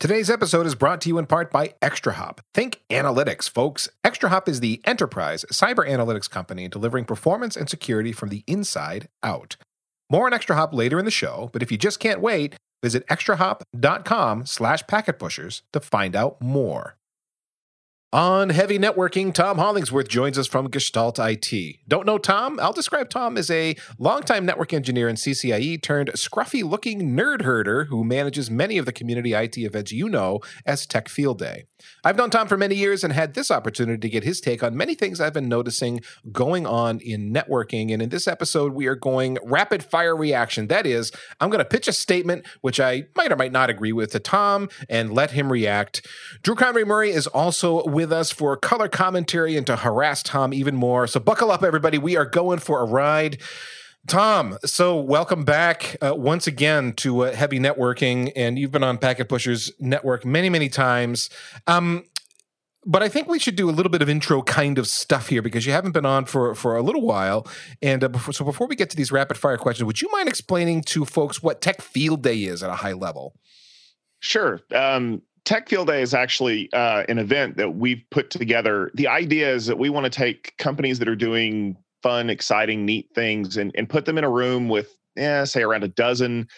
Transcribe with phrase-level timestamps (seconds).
[0.00, 2.38] Today's episode is brought to you in part by ExtraHop.
[2.54, 3.86] Think analytics, folks.
[4.02, 9.56] ExtraHop is the enterprise cyber analytics company delivering performance and security from the inside out.
[10.08, 14.46] More on ExtraHop later in the show, but if you just can't wait, visit extrahop.com
[14.46, 16.96] slash packetpushers to find out more.
[18.12, 21.76] On heavy networking, Tom Hollingsworth joins us from Gestalt IT.
[21.86, 22.58] Don't know Tom?
[22.60, 27.84] I'll describe Tom as a longtime network engineer in CCIE turned scruffy looking nerd herder
[27.84, 31.66] who manages many of the community IT events you know as Tech Field Day.
[32.04, 34.76] I've known Tom for many years and had this opportunity to get his take on
[34.76, 36.00] many things I've been noticing
[36.32, 37.92] going on in networking.
[37.92, 40.66] And in this episode, we are going rapid fire reaction.
[40.66, 43.92] That is, I'm going to pitch a statement which I might or might not agree
[43.92, 46.06] with to Tom and let him react.
[46.42, 51.06] Drew Conry-Murray is also with us for color commentary and to harass Tom even more.
[51.06, 51.98] So buckle up, everybody.
[51.98, 53.42] We are going for a ride.
[54.06, 58.96] Tom, so welcome back uh, once again to uh, Heavy Networking, and you've been on
[58.96, 61.28] Packet Pushers Network many, many times.
[61.66, 62.04] Um,
[62.86, 65.42] but I think we should do a little bit of intro kind of stuff here
[65.42, 67.46] because you haven't been on for for a little while.
[67.82, 70.26] And uh, before, so before we get to these rapid fire questions, would you mind
[70.26, 73.34] explaining to folks what Tech Field Day is at a high level?
[74.20, 74.60] Sure.
[74.74, 78.90] Um, Tech Field Day is actually uh, an event that we've put together.
[78.94, 83.08] The idea is that we want to take companies that are doing fun, exciting, neat
[83.14, 86.48] things and, and put them in a room with, eh, say, around a dozen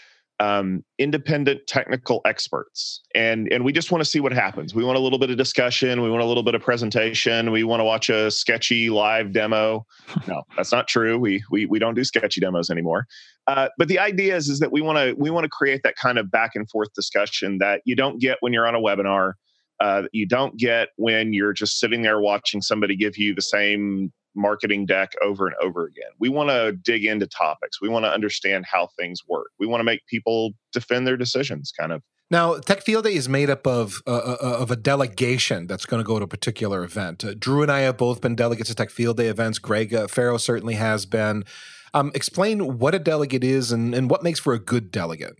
[0.43, 3.01] um, independent technical experts.
[3.15, 4.75] And, and we just want to see what happens.
[4.75, 6.03] We want a little bit of discussion.
[6.03, 7.53] We want a little bit of presentation.
[7.53, 9.87] We want to watch a sketchy live demo.
[10.27, 11.17] No, that's not true.
[11.17, 13.07] We, we, we don't do sketchy demos anymore.
[13.47, 15.95] Uh, but the idea is, is that we want to we want to create that
[15.95, 19.35] kind of back and forth discussion that you don't get when you're on a webinar.
[19.79, 24.13] Uh, you don't get when you're just sitting there watching somebody give you the same
[24.35, 26.11] marketing deck over and over again.
[26.19, 27.81] We want to dig into topics.
[27.81, 29.49] We want to understand how things work.
[29.59, 32.03] We want to make people defend their decisions, kind of.
[32.31, 35.85] Now, Tech Field Day is made up of uh, uh, uh of a delegation that's
[35.85, 37.25] going to go to a particular event.
[37.25, 39.59] Uh, Drew and I have both been delegates to Tech Field Day events.
[39.59, 41.45] Greg uh, Ferro certainly has been.
[41.93, 45.37] Um, explain what a delegate is and, and what makes for a good delegate.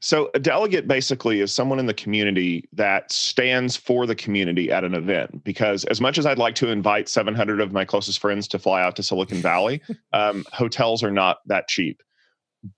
[0.00, 4.84] So, a delegate basically is someone in the community that stands for the community at
[4.84, 5.44] an event.
[5.44, 8.82] Because, as much as I'd like to invite 700 of my closest friends to fly
[8.82, 9.82] out to Silicon Valley,
[10.12, 12.02] um, hotels are not that cheap.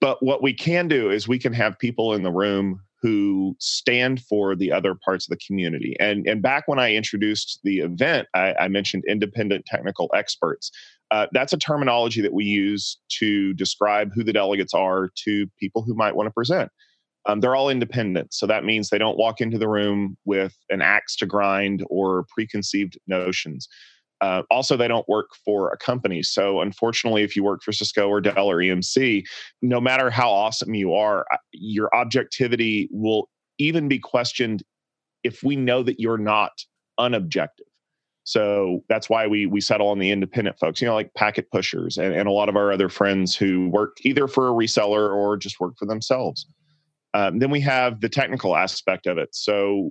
[0.00, 4.20] But what we can do is we can have people in the room who stand
[4.22, 5.96] for the other parts of the community.
[6.00, 10.72] And, and back when I introduced the event, I, I mentioned independent technical experts.
[11.10, 15.82] Uh, that's a terminology that we use to describe who the delegates are to people
[15.82, 16.70] who might want to present.
[17.28, 18.32] Um, they're all independent.
[18.32, 22.24] So that means they don't walk into the room with an axe to grind or
[22.34, 23.68] preconceived notions.
[24.20, 26.22] Uh, also, they don't work for a company.
[26.24, 29.24] So, unfortunately, if you work for Cisco or Dell or EMC,
[29.62, 33.28] no matter how awesome you are, your objectivity will
[33.58, 34.64] even be questioned
[35.22, 36.52] if we know that you're not
[36.98, 37.68] unobjective.
[38.24, 41.96] So that's why we we settle on the independent folks, you know, like packet pushers
[41.96, 45.36] and, and a lot of our other friends who work either for a reseller or
[45.36, 46.46] just work for themselves.
[47.18, 49.30] Um, then we have the technical aspect of it.
[49.32, 49.90] So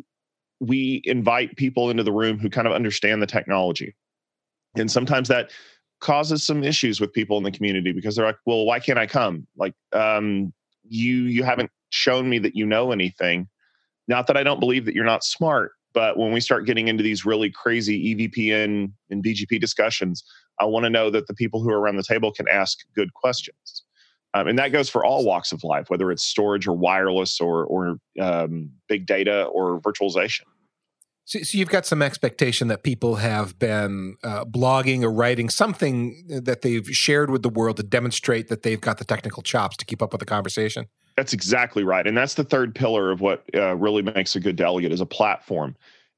[0.61, 3.93] we invite people into the room who kind of understand the technology.
[4.77, 5.51] And sometimes that
[5.99, 9.07] causes some issues with people in the community because they're like, well, why can't I
[9.07, 9.45] come?
[9.57, 10.53] Like, um,
[10.87, 13.49] you you haven't shown me that you know anything.
[14.07, 17.03] Not that I don't believe that you're not smart, but when we start getting into
[17.03, 20.23] these really crazy EVPN and BGP discussions,
[20.61, 23.13] I want to know that the people who are around the table can ask good
[23.13, 23.83] questions.
[24.37, 27.65] Um, and that goes for all walks of life, whether it's storage or wireless or,
[27.65, 30.41] or um, big data or virtualization.
[31.25, 36.23] So, so, you've got some expectation that people have been uh, blogging or writing something
[36.29, 39.85] that they've shared with the world to demonstrate that they've got the technical chops to
[39.85, 40.85] keep up with the conversation.
[41.17, 44.55] That's exactly right, and that's the third pillar of what uh, really makes a good
[44.55, 45.75] delegate is a platform.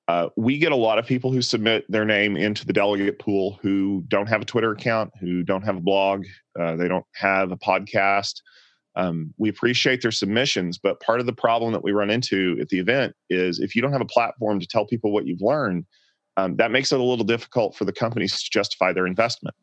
[0.09, 3.59] Uh, we get a lot of people who submit their name into the delegate pool
[3.62, 6.25] who don't have a Twitter account, who don't have a blog,
[6.59, 8.42] uh, they don't have a podcast.
[8.96, 12.69] Um, we appreciate their submissions, but part of the problem that we run into at
[12.69, 15.86] the event is if you don't have a platform to tell people what you've learned,
[16.38, 19.56] um, that makes it a little difficult for the companies to justify their investment.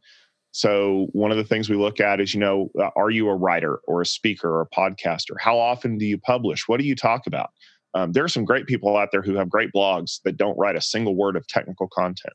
[0.53, 3.35] So, one of the things we look at is, you know, uh, are you a
[3.35, 5.35] writer or a speaker or a podcaster?
[5.41, 6.69] How often do you publish?
[6.69, 7.51] What do you talk about?
[7.97, 10.77] Um, there are some great people out there who have great blogs that don't write
[10.77, 12.35] a single word of technical content.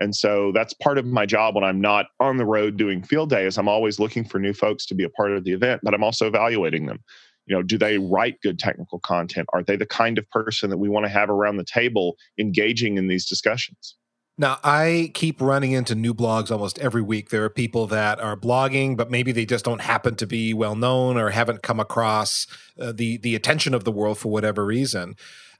[0.00, 3.28] And so that's part of my job when I'm not on the road doing field
[3.28, 5.82] day is I'm always looking for new folks to be a part of the event,
[5.84, 7.00] but I'm also evaluating them.
[7.46, 9.46] You know, do they write good technical content?
[9.52, 12.96] Are they the kind of person that we want to have around the table engaging
[12.96, 13.96] in these discussions?
[14.36, 17.30] Now, I keep running into new blogs almost every week.
[17.30, 20.74] There are people that are blogging, but maybe they just don't happen to be well
[20.74, 22.48] known or haven't come across
[22.80, 25.14] uh, the the attention of the world for whatever reason.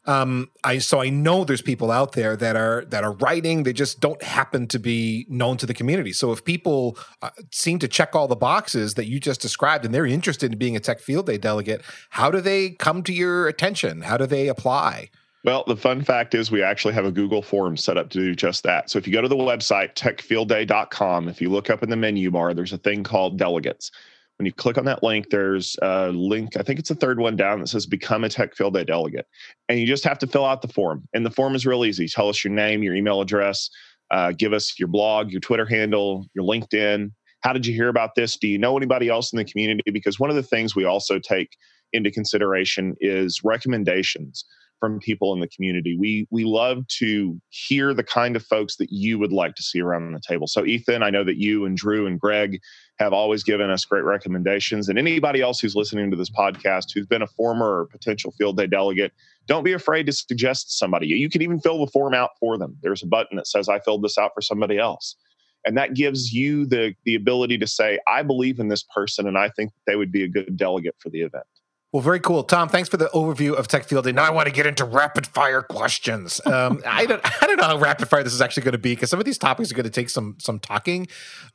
[0.06, 3.62] Um, I so I know there's people out there that are that are writing.
[3.62, 6.12] They just don't happen to be known to the community.
[6.12, 9.94] So if people uh, seem to check all the boxes that you just described, and
[9.94, 13.47] they're interested in being a Tech Field Day delegate, how do they come to your
[13.47, 14.03] attention?
[14.03, 15.11] How do they apply?
[15.44, 18.35] Well, the fun fact is we actually have a Google form set up to do
[18.35, 18.91] just that.
[18.91, 22.31] So if you go to the website techfieldday.com, if you look up in the menu
[22.31, 23.91] bar, there's a thing called delegates
[24.38, 27.37] when you click on that link, there's a link, I think it's the third one
[27.37, 29.26] down that says Become a Tech Field Day Delegate.
[29.69, 31.06] And you just have to fill out the form.
[31.14, 32.08] And the form is real easy.
[32.08, 33.70] Tell us your name, your email address,
[34.11, 37.12] uh, give us your blog, your Twitter handle, your LinkedIn.
[37.41, 38.37] How did you hear about this?
[38.37, 39.91] Do you know anybody else in the community?
[39.91, 41.56] Because one of the things we also take
[41.93, 44.44] into consideration is recommendations
[44.85, 45.97] from people in the community.
[45.99, 49.81] We we love to hear the kind of folks that you would like to see
[49.81, 50.47] around the table.
[50.47, 52.61] So Ethan, I know that you and Drew and Greg
[52.99, 57.07] have always given us great recommendations and anybody else who's listening to this podcast who's
[57.07, 59.13] been a former or potential field day delegate,
[59.47, 61.07] don't be afraid to suggest somebody.
[61.07, 62.77] You can even fill the form out for them.
[62.83, 65.17] There's a button that says I filled this out for somebody else.
[65.65, 69.39] And that gives you the the ability to say I believe in this person and
[69.39, 71.47] I think they would be a good delegate for the event.
[71.94, 72.69] Well, very cool, Tom.
[72.69, 74.11] Thanks for the overview of Tech Field Day.
[74.11, 76.44] Now I want to get into rapid fire questions.
[76.44, 78.96] Um, I don't, I don't know how rapid fire this is actually going to be
[78.96, 81.06] because some of these topics are going to take some some talking,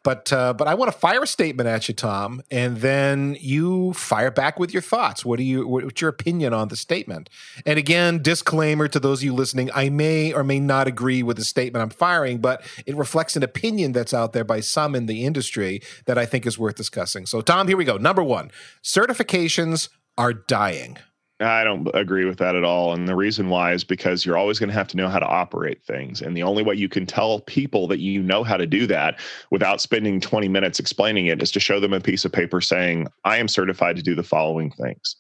[0.02, 3.92] but uh, but I want to fire a statement at you, Tom, and then you
[3.92, 5.26] fire back with your thoughts.
[5.26, 5.68] What do you?
[5.68, 7.30] What's your opinion on the statement?
[7.66, 11.36] And again, disclaimer to those of you listening: I may or may not agree with
[11.36, 15.06] the statement I'm firing, but it reflects an opinion that's out there by some in
[15.06, 17.26] the industry that I think is worth discussing.
[17.26, 17.98] So, Tom, here we go.
[17.98, 18.52] Number one:
[18.82, 19.90] certifications
[20.20, 20.98] are dying.
[21.40, 22.94] I don't agree with that at all.
[22.94, 25.26] And the reason why is because you're always going to have to know how to
[25.26, 26.22] operate things.
[26.22, 29.18] And the only way you can tell people that you know how to do that
[29.50, 33.08] without spending 20 minutes explaining it is to show them a piece of paper saying,
[33.24, 35.16] I am certified to do the following things.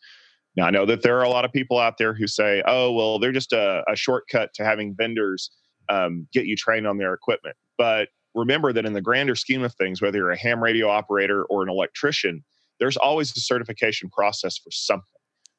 [0.57, 2.91] Now, I know that there are a lot of people out there who say, oh,
[2.91, 5.51] well, they're just a, a shortcut to having vendors
[5.87, 7.55] um, get you trained on their equipment.
[7.77, 11.45] But remember that in the grander scheme of things, whether you're a ham radio operator
[11.45, 12.43] or an electrician,
[12.79, 15.05] there's always a certification process for something.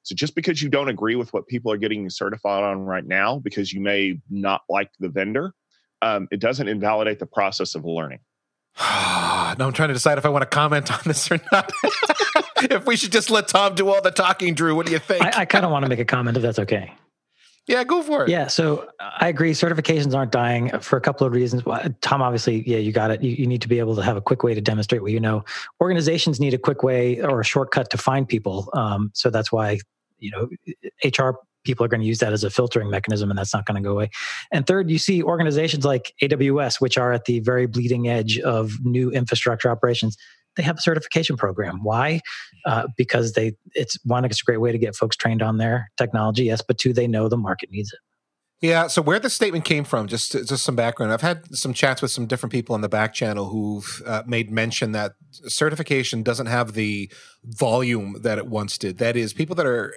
[0.02, 3.38] So just because you don't agree with what people are getting certified on right now,
[3.38, 5.52] because you may not like the vendor,
[6.02, 8.20] um, it doesn't invalidate the process of learning.
[8.78, 11.70] now I'm trying to decide if I want to comment on this or not.
[12.62, 15.22] if we should just let Tom do all the talking, Drew, what do you think?
[15.22, 16.92] I, I kind of want to make a comment if that's okay.
[17.66, 18.30] Yeah, go for it.
[18.30, 19.52] Yeah, so I agree.
[19.52, 21.62] Certifications aren't dying for a couple of reasons.
[22.00, 23.22] Tom, obviously, yeah, you got it.
[23.22, 25.20] You, you, need to be able to have a quick way to demonstrate what you
[25.20, 25.44] know.
[25.80, 28.70] Organizations need a quick way or a shortcut to find people.
[28.72, 29.78] Um, so that's why
[30.18, 30.48] you know
[31.04, 33.80] HR people are going to use that as a filtering mechanism, and that's not going
[33.80, 34.10] to go away.
[34.50, 38.72] And third, you see organizations like AWS, which are at the very bleeding edge of
[38.82, 40.16] new infrastructure operations
[40.60, 41.80] they have a certification program.
[41.82, 42.20] Why?
[42.66, 45.90] Uh, because they it's one, it's a great way to get folks trained on their
[45.96, 46.44] technology.
[46.44, 47.98] Yes, but two, they know the market needs it.
[48.60, 48.88] Yeah.
[48.88, 51.12] So where the statement came from, just just some background.
[51.12, 54.50] I've had some chats with some different people on the back channel who've uh, made
[54.50, 57.10] mention that certification doesn't have the
[57.44, 58.98] volume that it once did.
[58.98, 59.94] That is, people that are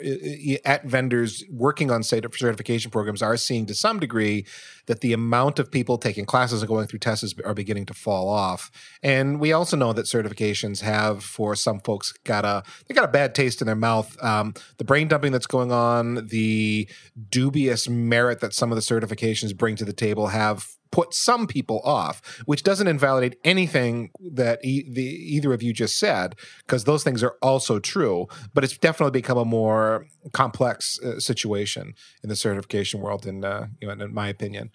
[0.63, 4.45] at vendors working on certification programs are seeing to some degree
[4.85, 8.29] that the amount of people taking classes and going through tests are beginning to fall
[8.29, 8.71] off.
[9.01, 13.11] And we also know that certifications have, for some folks, got a they got a
[13.11, 14.21] bad taste in their mouth.
[14.23, 16.89] Um, the brain dumping that's going on, the
[17.29, 21.81] dubious merit that some of the certifications bring to the table have put some people
[21.83, 27.03] off, which doesn't invalidate anything that e- the, either of you just said, because those
[27.03, 28.27] things are also true.
[28.53, 33.67] But it's definitely become a more complex uh, situation in the certification world, in uh,
[33.81, 34.69] you know, in my opinion.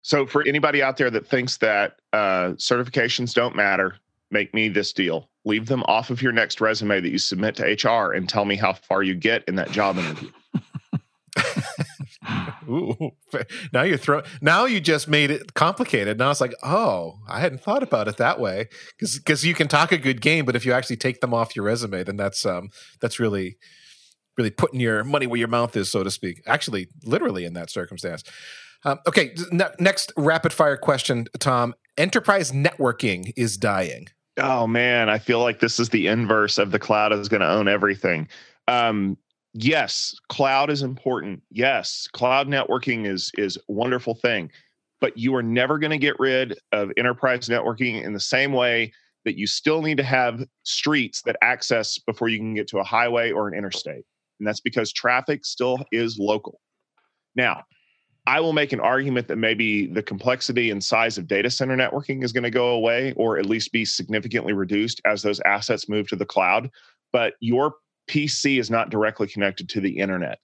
[0.00, 3.96] So, for anybody out there that thinks that uh, certifications don't matter,
[4.30, 7.64] make me this deal: leave them off of your next resume that you submit to
[7.64, 10.30] HR, and tell me how far you get in that job interview.
[12.68, 13.12] Ooh,
[13.72, 14.24] now you're throwing.
[14.40, 16.18] Now you just made it complicated.
[16.18, 18.68] Now it's like, oh, I hadn't thought about it that way.
[18.96, 21.56] Because because you can talk a good game, but if you actually take them off
[21.56, 22.70] your resume, then that's um
[23.00, 23.56] that's really
[24.36, 26.42] really putting your money where your mouth is, so to speak.
[26.46, 28.22] Actually, literally in that circumstance.
[28.84, 29.34] Um, okay,
[29.80, 31.74] next rapid fire question, Tom.
[31.96, 34.06] Enterprise networking is dying.
[34.36, 37.50] Oh man, I feel like this is the inverse of the cloud is going to
[37.50, 38.28] own everything.
[38.68, 39.18] Um,
[39.58, 41.42] yes, cloud is important.
[41.50, 44.50] Yes, cloud networking is is wonderful thing,
[45.00, 48.92] but you are never going to get rid of enterprise networking in the same way
[49.24, 52.84] that you still need to have streets that access before you can get to a
[52.84, 54.04] highway or an interstate.
[54.38, 56.60] And that's because traffic still is local.
[57.34, 57.64] Now,
[58.26, 62.22] I will make an argument that maybe the complexity and size of data center networking
[62.22, 66.08] is going to go away or at least be significantly reduced as those assets move
[66.08, 66.70] to the cloud.
[67.12, 67.74] But your
[68.08, 70.38] PC is not directly connected to the internet.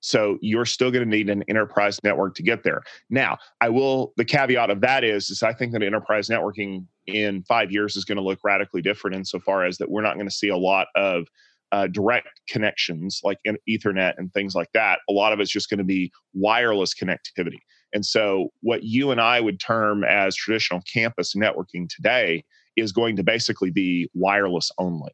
[0.00, 2.82] So you're still going to need an enterprise network to get there.
[3.10, 4.12] Now, I will.
[4.16, 8.04] The caveat of that is, is I think that enterprise networking in five years is
[8.04, 10.86] going to look radically different insofar as that we're not going to see a lot
[10.96, 11.26] of
[11.72, 15.00] uh, direct connections like in Ethernet and things like that.
[15.08, 17.58] A lot of it's just going to be wireless connectivity.
[17.92, 22.44] And so, what you and I would term as traditional campus networking today
[22.76, 25.12] is going to basically be wireless only.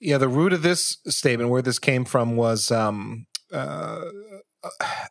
[0.00, 4.04] Yeah, the root of this statement, where this came from, was um, uh,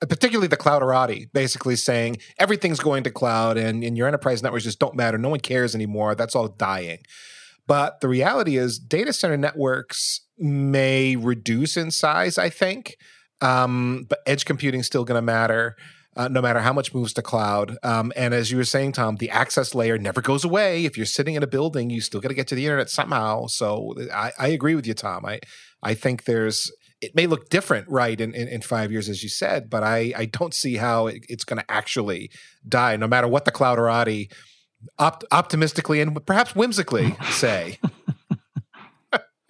[0.01, 4.79] particularly the clouderati, basically saying everything's going to cloud and, and your enterprise networks just
[4.79, 5.17] don't matter.
[5.17, 6.15] No one cares anymore.
[6.15, 6.99] That's all dying.
[7.67, 12.95] But the reality is, data center networks may reduce in size, I think.
[13.41, 15.75] Um, but edge computing is still going to matter.
[16.15, 17.77] Uh, no matter how much moves to cloud.
[17.83, 20.83] Um, and as you were saying, Tom, the access layer never goes away.
[20.83, 23.45] If you're sitting in a building, you still got to get to the internet somehow.
[23.45, 25.23] So I, I, agree with you, Tom.
[25.25, 25.39] I
[25.83, 29.29] I think there's it may look different, right, in, in, in, five years, as you
[29.29, 32.29] said, but I, I don't see how it, it's going to actually
[32.67, 34.31] die, no matter what the clouderati
[34.97, 37.79] opt, optimistically and perhaps whimsically say.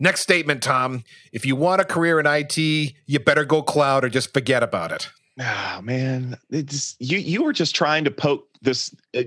[0.00, 1.04] Next statement, Tom.
[1.32, 4.92] If you want a career in IT, you better go cloud or just forget about
[4.92, 5.08] it.
[5.40, 7.18] Oh man, it's you.
[7.18, 9.22] You were just trying to poke this uh,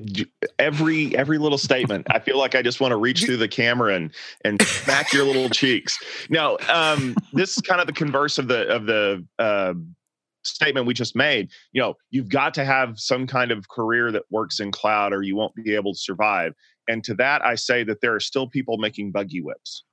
[0.60, 2.06] every every little statement.
[2.10, 4.12] I feel like I just want to reach through the camera and
[4.44, 5.98] and smack your little cheeks.
[6.30, 9.74] Now, um, this is kind of the converse of the of the uh,
[10.44, 11.50] statement we just made.
[11.72, 15.24] You know, you've got to have some kind of career that works in cloud, or
[15.24, 16.54] you won't be able to survive.
[16.90, 19.84] And to that, I say that there are still people making buggy whips.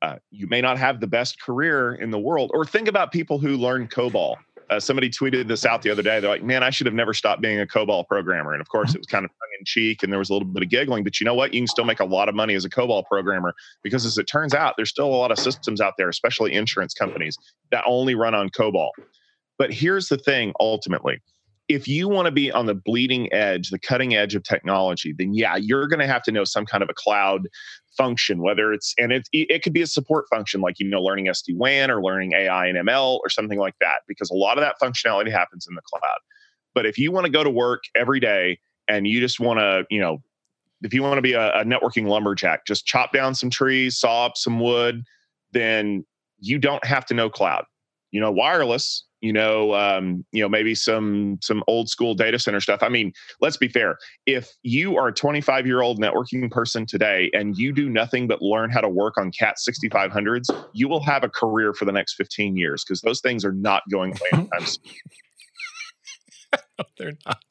[0.00, 3.38] Uh, you may not have the best career in the world, or think about people
[3.38, 4.36] who learn COBOL
[4.70, 6.20] uh, somebody tweeted this out the other day.
[6.20, 8.94] They're like, "Man, I should have never stopped being a COBOL programmer." And of course,
[8.94, 11.04] it was kind of tongue in cheek, and there was a little bit of giggling.
[11.04, 11.54] But you know what?
[11.54, 14.24] You can still make a lot of money as a COBOL programmer because, as it
[14.24, 17.38] turns out, there's still a lot of systems out there, especially insurance companies,
[17.70, 18.90] that only run on COBOL.
[19.58, 21.20] But here's the thing: ultimately,
[21.68, 25.34] if you want to be on the bleeding edge, the cutting edge of technology, then
[25.34, 27.46] yeah, you're going to have to know some kind of a cloud
[27.96, 31.26] function, whether it's, and it, it could be a support function like, you know, learning
[31.26, 34.62] SD WAN or learning AI and ML or something like that, because a lot of
[34.62, 36.18] that functionality happens in the cloud.
[36.74, 38.58] But if you want to go to work every day
[38.88, 40.22] and you just want to, you know,
[40.82, 44.26] if you want to be a, a networking lumberjack, just chop down some trees, saw
[44.26, 45.02] up some wood,
[45.52, 46.04] then
[46.38, 47.64] you don't have to know cloud.
[48.10, 52.60] You know, wireless, you know um, you know maybe some some old school data center
[52.60, 52.82] stuff.
[52.82, 53.98] I mean let's be fair.
[54.26, 58.42] If you are a 25 year old networking person today and you do nothing but
[58.42, 62.14] learn how to work on cat 6500s you will have a career for the next
[62.14, 64.82] 15 years because those things are not going away anytime soon.
[66.78, 67.42] No, they're not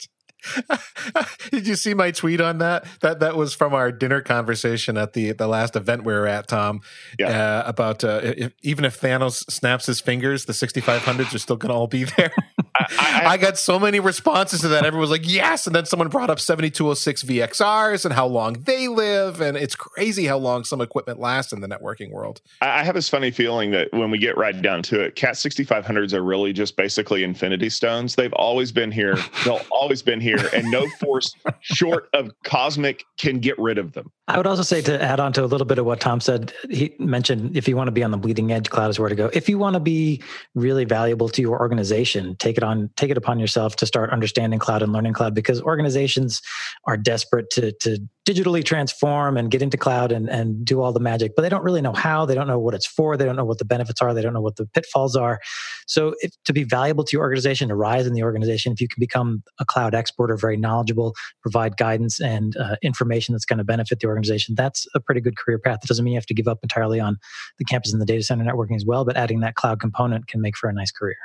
[1.52, 2.86] Did you see my tweet on that?
[3.02, 6.48] That that was from our dinner conversation at the the last event we were at,
[6.48, 6.82] Tom.
[7.20, 7.28] Yeah.
[7.28, 11.70] Uh, about uh, if, even if Thanos snaps his fingers, the 6500s are still going
[11.70, 12.32] to all be there.
[13.00, 14.86] I, I, I, got so many responses to that.
[14.86, 18.88] Everyone was like, "Yes!" And then someone brought up 7206 VXRs and how long they
[18.88, 22.42] live, and it's crazy how long some equipment lasts in the networking world.
[22.62, 26.14] I have this funny feeling that when we get right down to it, Cat 6500s
[26.14, 28.16] are really just basically infinity stones.
[28.16, 29.18] They've always been here.
[29.46, 34.12] They'll always been here and no force short of cosmic can get rid of them.
[34.30, 36.54] I would also say to add on to a little bit of what Tom said,
[36.70, 39.16] he mentioned if you want to be on the bleeding edge, cloud is where to
[39.16, 39.30] go.
[39.32, 40.22] If you want to be
[40.54, 44.60] really valuable to your organization, take it on, take it upon yourself to start understanding
[44.60, 46.42] cloud and learning cloud because organizations
[46.86, 51.00] are desperate to to digitally transform and get into cloud and, and do all the
[51.00, 52.26] magic, but they don't really know how.
[52.26, 53.16] They don't know what it's for.
[53.16, 54.14] They don't know what the benefits are.
[54.14, 55.40] They don't know what the pitfalls are.
[55.88, 58.90] So, if, to be valuable to your organization, to rise in the organization, if you
[58.90, 63.60] can become a cloud expert or very knowledgeable, provide guidance and uh, information that's going
[63.60, 65.80] to benefit the organization, that's a pretty good career path.
[65.84, 67.18] It doesn't mean you have to give up entirely on
[67.60, 70.42] the campus and the data center networking as well, but adding that cloud component can
[70.42, 71.16] make for a nice career.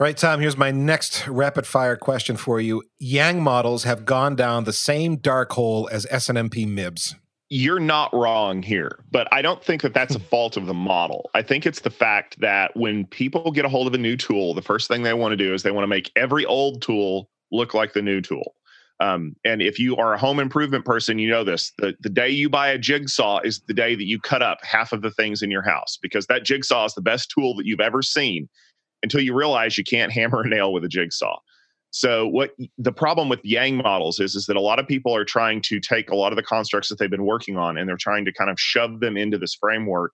[0.00, 2.82] Right, Tom, here's my next rapid fire question for you.
[2.98, 7.14] Yang models have gone down the same dark hole as SNMP MIBs.
[7.48, 11.30] You're not wrong here, but I don't think that that's a fault of the model.
[11.34, 14.52] I think it's the fact that when people get a hold of a new tool,
[14.52, 17.30] the first thing they want to do is they want to make every old tool
[17.52, 18.56] look like the new tool.
[18.98, 21.72] Um, and if you are a home improvement person, you know this.
[21.78, 24.92] The, the day you buy a jigsaw is the day that you cut up half
[24.92, 27.80] of the things in your house because that jigsaw is the best tool that you've
[27.80, 28.48] ever seen
[29.04, 31.38] until you realize you can't hammer a nail with a jigsaw.
[31.90, 35.24] So what the problem with Yang models is is that a lot of people are
[35.24, 37.96] trying to take a lot of the constructs that they've been working on and they're
[37.96, 40.12] trying to kind of shove them into this framework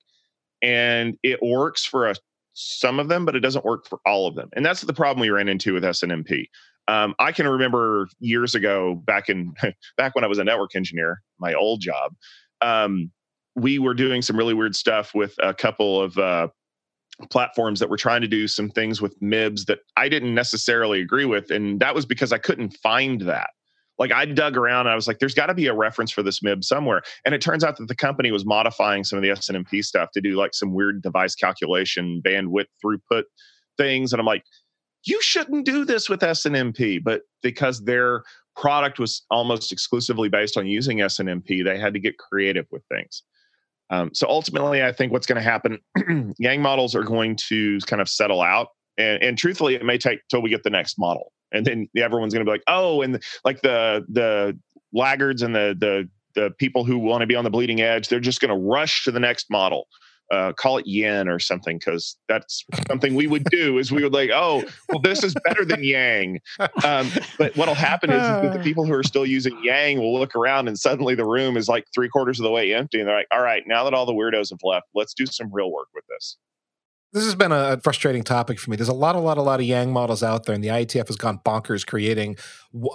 [0.60, 2.14] and it works for a,
[2.52, 4.50] some of them but it doesn't work for all of them.
[4.54, 6.48] And that's the problem we ran into with SNMP.
[6.86, 9.54] Um, I can remember years ago back in
[9.96, 12.12] back when I was a network engineer, my old job,
[12.60, 13.10] um,
[13.54, 16.48] we were doing some really weird stuff with a couple of uh,
[17.28, 21.24] platforms that were trying to do some things with MIBs that I didn't necessarily agree
[21.24, 21.50] with.
[21.50, 23.50] And that was because I couldn't find that.
[23.98, 26.22] Like I dug around and I was like, there's got to be a reference for
[26.22, 27.02] this MIB somewhere.
[27.26, 30.22] And it turns out that the company was modifying some of the SNMP stuff to
[30.22, 33.24] do like some weird device calculation, bandwidth throughput
[33.76, 34.12] things.
[34.12, 34.44] And I'm like,
[35.04, 37.04] you shouldn't do this with SNMP.
[37.04, 38.22] But because their
[38.56, 43.22] product was almost exclusively based on using SNMP, they had to get creative with things.
[43.90, 45.78] Um, so ultimately, I think what's going to happen,
[46.38, 48.68] Yang models are going to kind of settle out.
[48.98, 52.32] And, and truthfully, it may take till we get the next model and then everyone's
[52.32, 54.58] going to be like, oh, and like the the
[54.92, 58.20] laggards and the the the people who want to be on the bleeding edge, they're
[58.20, 59.88] just going to rush to the next model.
[60.30, 64.12] Uh, call it yin or something because that's something we would do is we would
[64.12, 66.38] like oh well this is better than yang
[66.84, 70.36] um, but what'll happen is, that the people who are still using yang will look
[70.36, 73.16] around and suddenly the room is like three quarters of the way empty and they're
[73.16, 75.88] like all right now that all the weirdos have left let's do some real work
[75.94, 76.36] with this
[77.12, 78.76] this has been a frustrating topic for me.
[78.76, 81.08] There's a lot, a lot, a lot of Yang models out there, and the IETF
[81.08, 82.36] has gone bonkers creating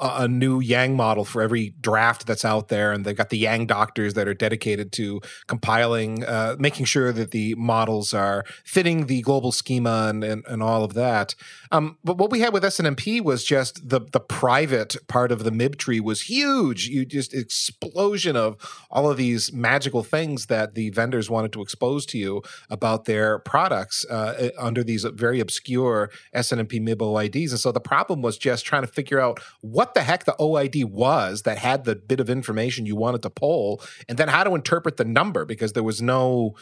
[0.01, 2.91] a new Yang model for every draft that's out there.
[2.91, 7.32] And they've got the Yang doctors that are dedicated to compiling, uh, making sure that
[7.32, 11.36] the models are fitting the global schema and, and, and all of that.
[11.72, 15.51] Um, but what we had with SNMP was just the the private part of the
[15.51, 16.88] MIB tree was huge.
[16.88, 18.55] You just explosion of
[18.89, 23.39] all of these magical things that the vendors wanted to expose to you about their
[23.39, 27.51] products uh, under these very obscure SNMP MIB OIDs.
[27.51, 29.39] And so the problem was just trying to figure out
[29.72, 33.29] what the heck the OID was that had the bit of information you wanted to
[33.29, 36.55] pull, and then how to interpret the number because there was no.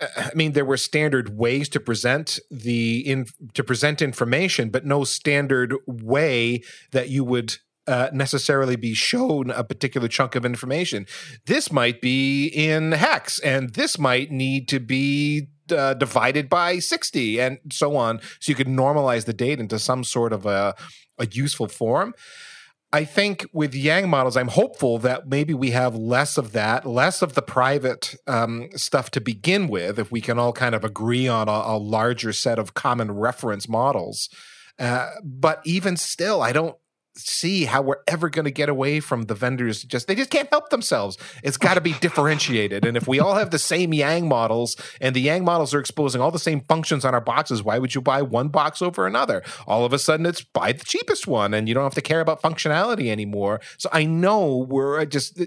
[0.00, 4.84] Uh, I mean, there were standard ways to present the in to present information, but
[4.84, 11.06] no standard way that you would uh, necessarily be shown a particular chunk of information.
[11.46, 17.40] This might be in hex, and this might need to be uh, divided by 60
[17.40, 18.20] and so on.
[18.40, 20.74] So you could normalize the date into some sort of a,
[21.18, 22.14] a useful form.
[22.92, 27.22] I think with Yang models, I'm hopeful that maybe we have less of that, less
[27.22, 31.28] of the private um, stuff to begin with, if we can all kind of agree
[31.28, 34.28] on a, a larger set of common reference models.
[34.76, 36.76] Uh, but even still, I don't
[37.28, 40.48] see how we're ever going to get away from the vendors just they just can't
[40.50, 41.18] help themselves.
[41.42, 42.84] It's got to be differentiated.
[42.84, 46.20] And if we all have the same yang models and the yang models are exposing
[46.20, 49.42] all the same functions on our boxes why would you buy one box over another?
[49.66, 52.20] All of a sudden it's buy the cheapest one and you don't have to care
[52.20, 53.60] about functionality anymore.
[53.78, 55.40] So i know we're uh, just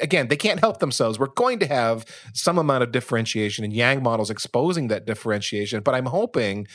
[0.00, 1.18] again, they can't help themselves.
[1.18, 5.94] We're going to have some amount of differentiation and Yang models exposing that differentiation, but
[5.94, 6.66] I'm hoping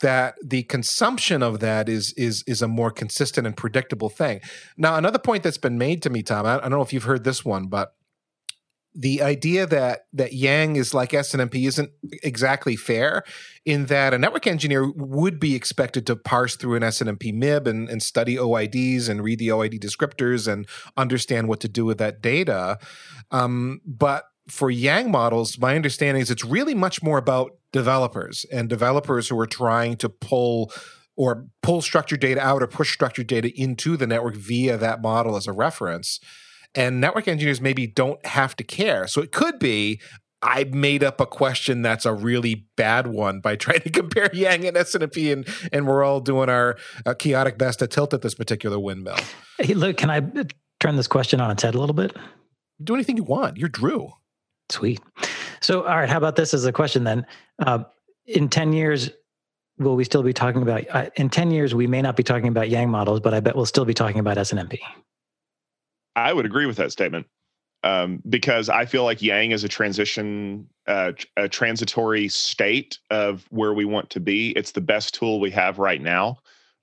[0.00, 4.40] that the consumption of that is is is a more consistent and predictable thing.
[4.76, 7.04] Now, another point that's been made to me, Tom, I, I don't know if you've
[7.04, 7.94] heard this one, but
[8.96, 11.90] the idea that that Yang is like SNMP isn't
[12.22, 13.24] exactly fair
[13.66, 17.88] in that a network engineer would be expected to parse through an SNMP MIB and,
[17.90, 22.22] and study OIDs and read the OID descriptors and understand what to do with that
[22.22, 22.78] data.
[23.30, 28.68] Um, but for Yang models, my understanding is it's really much more about developers and
[28.68, 30.72] developers who are trying to pull
[31.14, 35.36] or pull structured data out or push structured data into the network via that model
[35.36, 36.18] as a reference.
[36.74, 39.06] And network engineers maybe don't have to care.
[39.06, 40.00] So it could be
[40.42, 44.68] I made up a question that's a really bad one by trying to compare Yang
[44.68, 48.34] and SNMP, and and we're all doing our uh, chaotic best to tilt at this
[48.34, 49.18] particular windmill.
[49.58, 50.20] Hey, look, can I
[50.80, 52.14] turn this question on its head a little bit?
[52.82, 53.56] Do anything you want.
[53.56, 54.12] You're Drew.
[54.68, 55.00] Sweet.
[55.66, 57.26] So, all right, how about this as a question then?
[57.58, 57.82] Uh,
[58.24, 59.10] in 10 years,
[59.78, 62.46] will we still be talking about, uh, in 10 years, we may not be talking
[62.46, 64.78] about Yang models, but I bet we'll still be talking about SNMP.
[66.14, 67.26] I would agree with that statement
[67.82, 73.74] um, because I feel like Yang is a transition, uh, a transitory state of where
[73.74, 74.50] we want to be.
[74.50, 76.36] It's the best tool we have right now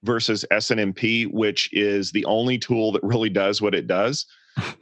[0.03, 4.25] versus SNMP, which is the only tool that really does what it does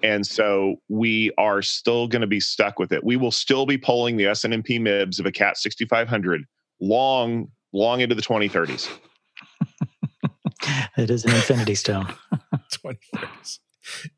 [0.04, 3.04] and so we are still going to be stuck with it.
[3.04, 6.44] We will still be polling the SNMP MIBs of a CAT 6500
[6.80, 8.90] long, long into the 2030s.
[10.98, 12.08] it is an infinity stone.
[12.72, 13.60] 2030s.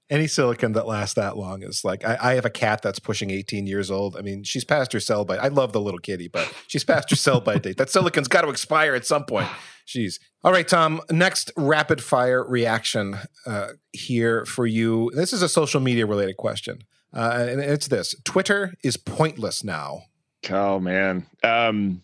[0.09, 3.31] Any silicon that lasts that long is like I, I, have a cat that's pushing
[3.31, 4.17] 18 years old.
[4.17, 5.37] I mean, she's past her sell by.
[5.37, 7.77] I love the little kitty, but she's past her sell by date.
[7.77, 9.47] That silicon's got to expire at some point.
[9.87, 10.19] Jeez.
[10.43, 11.01] All right, Tom.
[11.09, 15.11] Next rapid fire reaction uh, here for you.
[15.13, 20.03] This is a social media related question, uh, and it's this: Twitter is pointless now.
[20.49, 22.01] Oh man, um,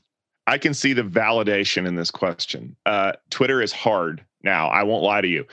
[0.47, 2.75] I can see the validation in this question.
[2.85, 4.67] Uh, Twitter is hard now.
[4.67, 5.45] I won't lie to you,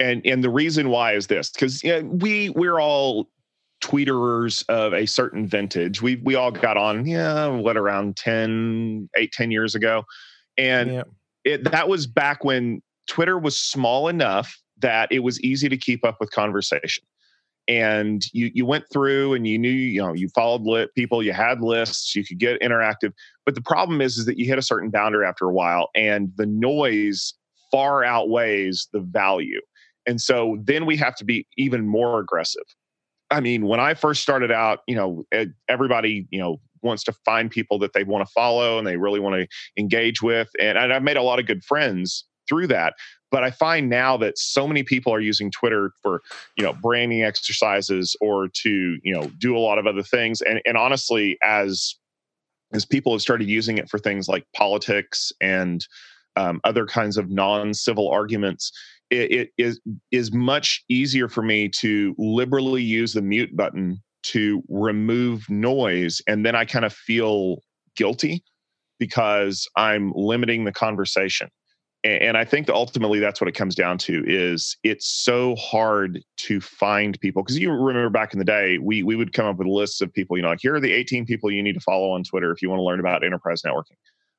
[0.00, 3.28] and and the reason why is this because you know, we we're all
[3.84, 6.00] tweeterers of a certain vintage.
[6.00, 10.04] We we all got on, yeah, what around 10, 8, 10 years ago.
[10.56, 11.02] And yeah.
[11.44, 16.04] It that was back when Twitter was small enough that it was easy to keep
[16.04, 17.04] up with conversation.
[17.66, 21.32] And you you went through and you knew, you know, you followed lit people, you
[21.32, 23.12] had lists, you could get interactive.
[23.46, 26.30] But the problem is is that you hit a certain boundary after a while and
[26.36, 27.34] the noise
[27.70, 29.60] far outweighs the value.
[30.06, 32.64] And so then we have to be even more aggressive.
[33.30, 35.24] I mean, when I first started out, you know,
[35.68, 39.20] everybody, you know, wants to find people that they want to follow and they really
[39.20, 39.46] want to
[39.78, 40.48] engage with.
[40.60, 42.94] And, and I've made a lot of good friends through that.
[43.30, 46.22] But I find now that so many people are using Twitter for,
[46.56, 50.40] you know, branding exercises or to, you know, do a lot of other things.
[50.40, 51.96] And, and honestly, as
[52.72, 55.86] as people have started using it for things like politics and
[56.36, 58.72] um, other kinds of non-civil arguments,
[59.10, 59.80] it, it is
[60.12, 66.44] is much easier for me to liberally use the mute button to remove noise and
[66.44, 67.58] then i kind of feel
[67.96, 68.42] guilty
[68.98, 71.48] because i'm limiting the conversation
[72.02, 76.20] and i think that ultimately that's what it comes down to is it's so hard
[76.36, 79.56] to find people because you remember back in the day we we would come up
[79.56, 81.80] with lists of people you know like here are the 18 people you need to
[81.80, 83.96] follow on twitter if you want to learn about enterprise networking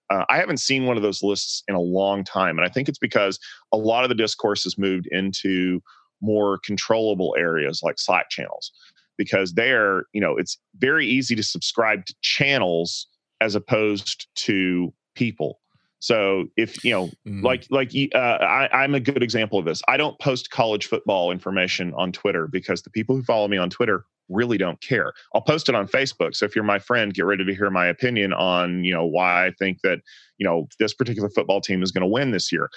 [0.09, 2.57] uh, I haven't seen one of those lists in a long time.
[2.57, 3.39] And I think it's because
[3.71, 5.81] a lot of the discourse has moved into
[6.21, 8.71] more controllable areas like Slack channels,
[9.17, 13.07] because there, you know, it's very easy to subscribe to channels
[13.41, 15.59] as opposed to people.
[15.99, 17.43] So if you know, mm.
[17.43, 19.81] like like uh, I, I'm a good example of this.
[19.87, 23.69] I don't post college football information on Twitter because the people who follow me on
[23.69, 25.13] Twitter really don't care.
[25.33, 26.35] I'll post it on Facebook.
[26.35, 29.47] So if you're my friend, get ready to hear my opinion on, you know, why
[29.47, 29.99] I think that,
[30.37, 32.69] you know, this particular football team is going to win this year.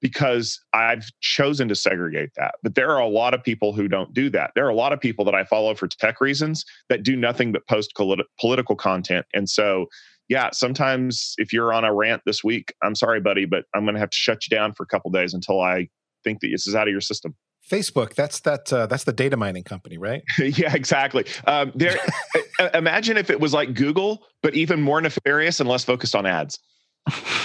[0.00, 2.54] Because I've chosen to segregate that.
[2.62, 4.52] But there are a lot of people who don't do that.
[4.54, 7.52] There are a lot of people that I follow for tech reasons that do nothing
[7.52, 9.26] but post political content.
[9.34, 9.86] And so,
[10.28, 13.94] yeah, sometimes if you're on a rant this week, I'm sorry, buddy, but I'm going
[13.94, 15.88] to have to shut you down for a couple days until I
[16.22, 17.34] think that this is out of your system.
[17.68, 18.14] Facebook.
[18.14, 18.72] That's that.
[18.72, 20.22] Uh, that's the data mining company, right?
[20.38, 21.24] yeah, exactly.
[21.46, 21.96] Um, there.
[22.74, 26.58] imagine if it was like Google, but even more nefarious and less focused on ads.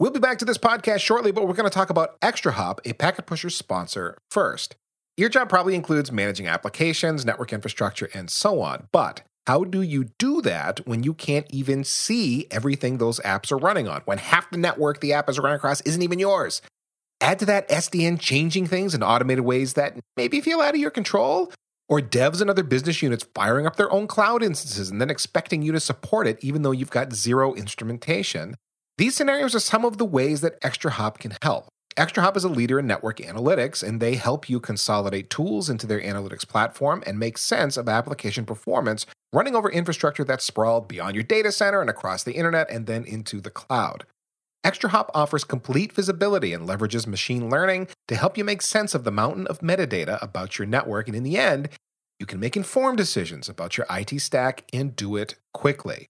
[0.00, 2.94] we'll be back to this podcast shortly, but we're going to talk about ExtraHop, a
[2.94, 4.74] Packet Pusher sponsor, first.
[5.16, 8.88] Your job probably includes managing applications, network infrastructure, and so on.
[8.90, 13.58] But how do you do that when you can't even see everything those apps are
[13.58, 14.00] running on?
[14.06, 16.62] When half the network the app is running across isn't even yours?
[17.20, 20.90] Add to that SDN changing things in automated ways that maybe feel out of your
[20.90, 21.52] control,
[21.90, 25.60] or devs and other business units firing up their own cloud instances and then expecting
[25.60, 28.54] you to support it even though you've got zero instrumentation.
[29.00, 31.68] These scenarios are some of the ways that ExtraHop can help.
[31.96, 36.02] ExtraHop is a leader in network analytics, and they help you consolidate tools into their
[36.02, 41.24] analytics platform and make sense of application performance running over infrastructure that's sprawled beyond your
[41.24, 44.04] data center and across the internet and then into the cloud.
[44.66, 49.10] ExtraHop offers complete visibility and leverages machine learning to help you make sense of the
[49.10, 51.70] mountain of metadata about your network, and in the end,
[52.18, 56.06] you can make informed decisions about your IT stack and do it quickly.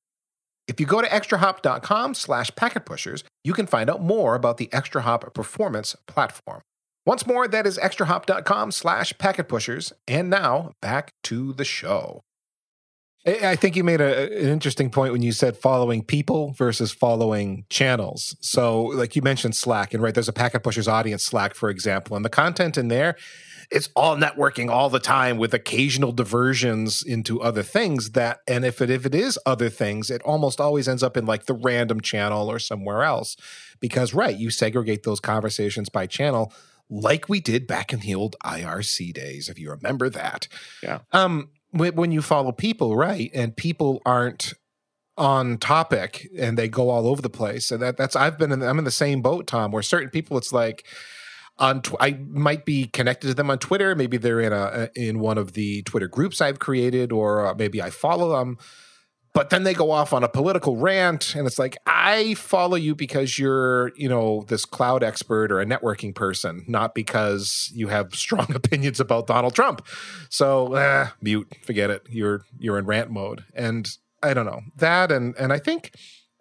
[0.71, 5.35] If you go to extrahop.com slash packetpushers, you can find out more about the ExtraHop
[5.35, 6.61] performance platform.
[7.05, 9.93] Once more, that is extrahop.com slash packetpushers.
[10.07, 12.23] And now, back to the show.
[13.27, 17.65] I think you made a, an interesting point when you said following people versus following
[17.69, 18.37] channels.
[18.41, 22.15] So, like you mentioned Slack, and right, there's a Packet Pushers audience Slack, for example,
[22.15, 23.17] and the content in there
[23.71, 28.81] it's all networking all the time with occasional diversions into other things that and if
[28.81, 32.01] it if it is other things it almost always ends up in like the random
[32.01, 33.37] channel or somewhere else.
[33.79, 36.53] Because right you segregate those conversations by channel
[36.89, 40.49] like we did back in the old IRC days if you remember that.
[40.83, 41.01] Yeah.
[41.13, 44.55] Um when you follow people right and people aren't
[45.17, 48.63] on topic and they go all over the place and that that's I've been in
[48.63, 50.85] I'm in the same boat Tom where certain people it's like
[51.61, 53.95] on tw- I might be connected to them on Twitter.
[53.95, 57.81] Maybe they're in a in one of the Twitter groups I've created, or uh, maybe
[57.81, 58.59] I follow them.
[59.33, 62.97] But then they go off on a political rant, and it's like I follow you
[62.97, 68.13] because you're, you know, this cloud expert or a networking person, not because you have
[68.15, 69.87] strong opinions about Donald Trump.
[70.31, 72.03] So eh, mute, forget it.
[72.09, 73.89] You're you're in rant mode, and
[74.23, 75.93] I don't know that, and and I think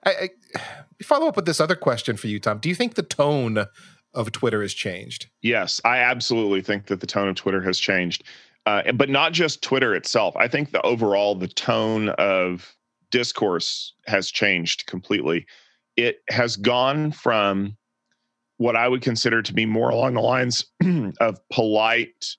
[0.03, 0.59] I, I
[1.03, 2.59] follow up with this other question for you, Tom.
[2.59, 3.67] Do you think the tone
[4.13, 5.27] of Twitter has changed.
[5.41, 8.23] Yes, I absolutely think that the tone of Twitter has changed.
[8.65, 10.35] Uh, but not just Twitter itself.
[10.35, 12.75] I think the overall the tone of
[13.09, 15.45] discourse has changed completely.
[15.95, 17.77] It has gone from
[18.57, 20.65] what I would consider to be more along the lines
[21.19, 22.35] of polite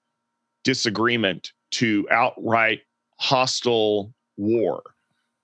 [0.63, 2.81] disagreement to outright
[3.19, 4.83] hostile war.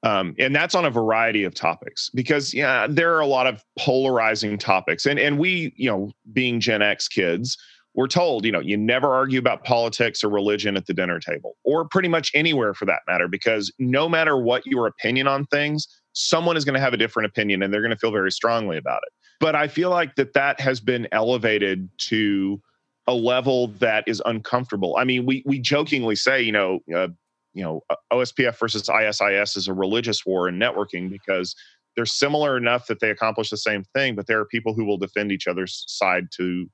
[0.07, 3.65] Um, and that's on a variety of topics because yeah, there are a lot of
[3.77, 5.05] polarizing topics.
[5.05, 7.59] And and we, you know, being Gen X kids,
[7.95, 11.57] we're told, you know, you never argue about politics or religion at the dinner table,
[11.65, 15.89] or pretty much anywhere for that matter, because no matter what your opinion on things,
[16.13, 18.77] someone is going to have a different opinion and they're going to feel very strongly
[18.77, 19.13] about it.
[19.41, 22.61] But I feel like that that has been elevated to
[23.09, 24.97] a level that is uncomfortable.
[24.99, 27.09] I mean, we we jokingly say, you know, uh,
[27.57, 27.81] you know,
[28.13, 31.57] OSPF versus ISIS is a religious war in networking because
[31.97, 34.99] they're similar enough that they accomplish the same thing, but there are people who will
[34.99, 36.67] defend each other's side to,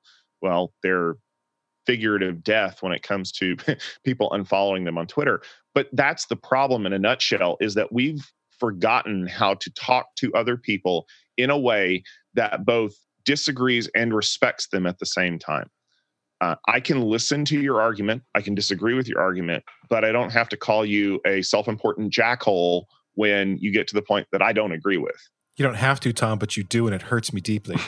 [0.43, 1.15] well, their
[1.87, 3.57] figurative death when it comes to
[4.05, 5.41] people unfollowing them on Twitter.
[5.73, 10.35] But that's the problem in a nutshell is that we've forgotten how to talk to
[10.35, 12.03] other people in a way
[12.35, 15.71] that both disagrees and respects them at the same time.
[16.43, 18.25] Uh, I can listen to your argument.
[18.35, 21.69] I can disagree with your argument, but I don't have to call you a self
[21.69, 25.17] important jackhole when you get to the point that I don't agree with.
[25.57, 27.77] You don't have to, Tom, but you do, and it hurts me deeply.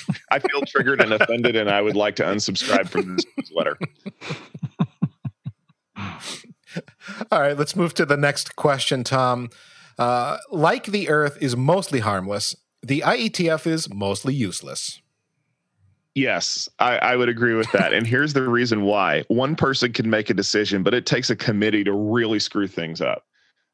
[0.32, 3.78] I feel triggered and offended, and I would like to unsubscribe from this letter.
[7.30, 9.50] All right, let's move to the next question, Tom.
[9.98, 15.01] Uh, like the Earth is mostly harmless, the IETF is mostly useless.
[16.14, 17.94] Yes, I, I, would agree with that.
[17.94, 21.36] And here's the reason why one person can make a decision, but it takes a
[21.36, 23.24] committee to really screw things up.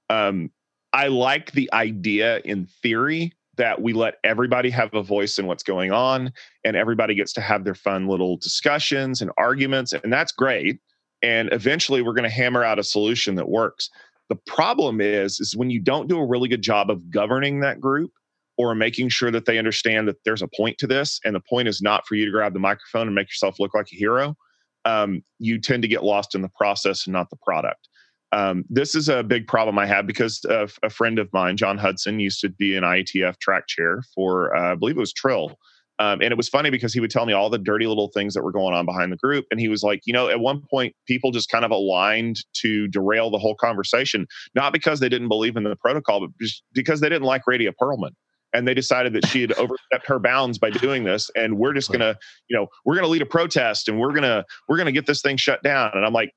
[0.09, 0.51] Um,
[0.93, 5.65] I like the idea in theory that we let everybody have a voice in what's
[5.65, 6.33] going on
[6.65, 9.93] and everybody gets to have their fun little discussions and arguments.
[9.93, 10.79] And that's great.
[11.23, 13.91] And eventually we're going to hammer out a solution that works.
[14.29, 17.81] The problem is, is when you don't do a really good job of governing that
[17.81, 18.13] group
[18.59, 21.69] or making sure that they understand that there's a point to this and the point
[21.69, 24.37] is not for you to grab the microphone and make yourself look like a hero
[24.85, 27.89] um, you tend to get lost in the process and not the product
[28.33, 32.21] um, this is a big problem i have because a friend of mine john hudson
[32.21, 35.57] used to be an ietf track chair for uh, i believe it was trill
[36.01, 38.33] um, and it was funny because he would tell me all the dirty little things
[38.35, 39.47] that were going on behind the group.
[39.51, 42.87] And he was like, you know, at one point, people just kind of aligned to
[42.87, 46.31] derail the whole conversation, not because they didn't believe in the protocol, but
[46.73, 48.13] because they didn't like Radia Perlman
[48.53, 51.91] and they decided that she had overstepped her bounds by doing this and we're just
[51.91, 52.17] gonna
[52.49, 55.37] you know we're gonna lead a protest and we're gonna we're gonna get this thing
[55.37, 55.91] shut down.
[55.95, 56.33] And i'm like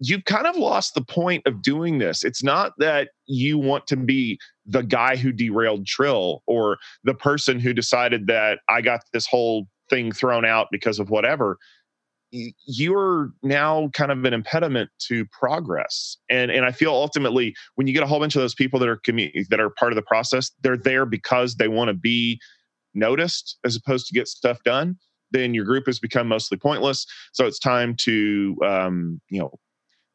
[0.00, 2.22] you've kind of lost the point of doing this.
[2.22, 7.58] It's not that you want to be the guy who derailed trill or the person
[7.58, 11.58] who decided that i got this whole thing thrown out because of whatever
[12.30, 17.94] you're now kind of an impediment to progress and and i feel ultimately when you
[17.94, 20.02] get a whole bunch of those people that are commu- that are part of the
[20.02, 22.38] process they're there because they want to be
[22.92, 24.96] noticed as opposed to get stuff done
[25.30, 27.06] then your group has become mostly pointless.
[27.32, 29.52] So it's time to um, you know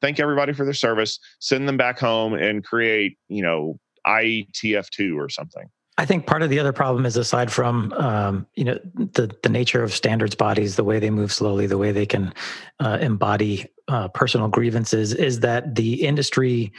[0.02, 5.30] thank everybody for their service send them back home and create you know ietf2 or
[5.30, 9.32] something I think part of the other problem is aside from um, you know the
[9.43, 12.34] the nature of standards bodies, the way they move slowly, the way they can
[12.79, 16.71] uh, embody uh, personal grievances, is that the industry,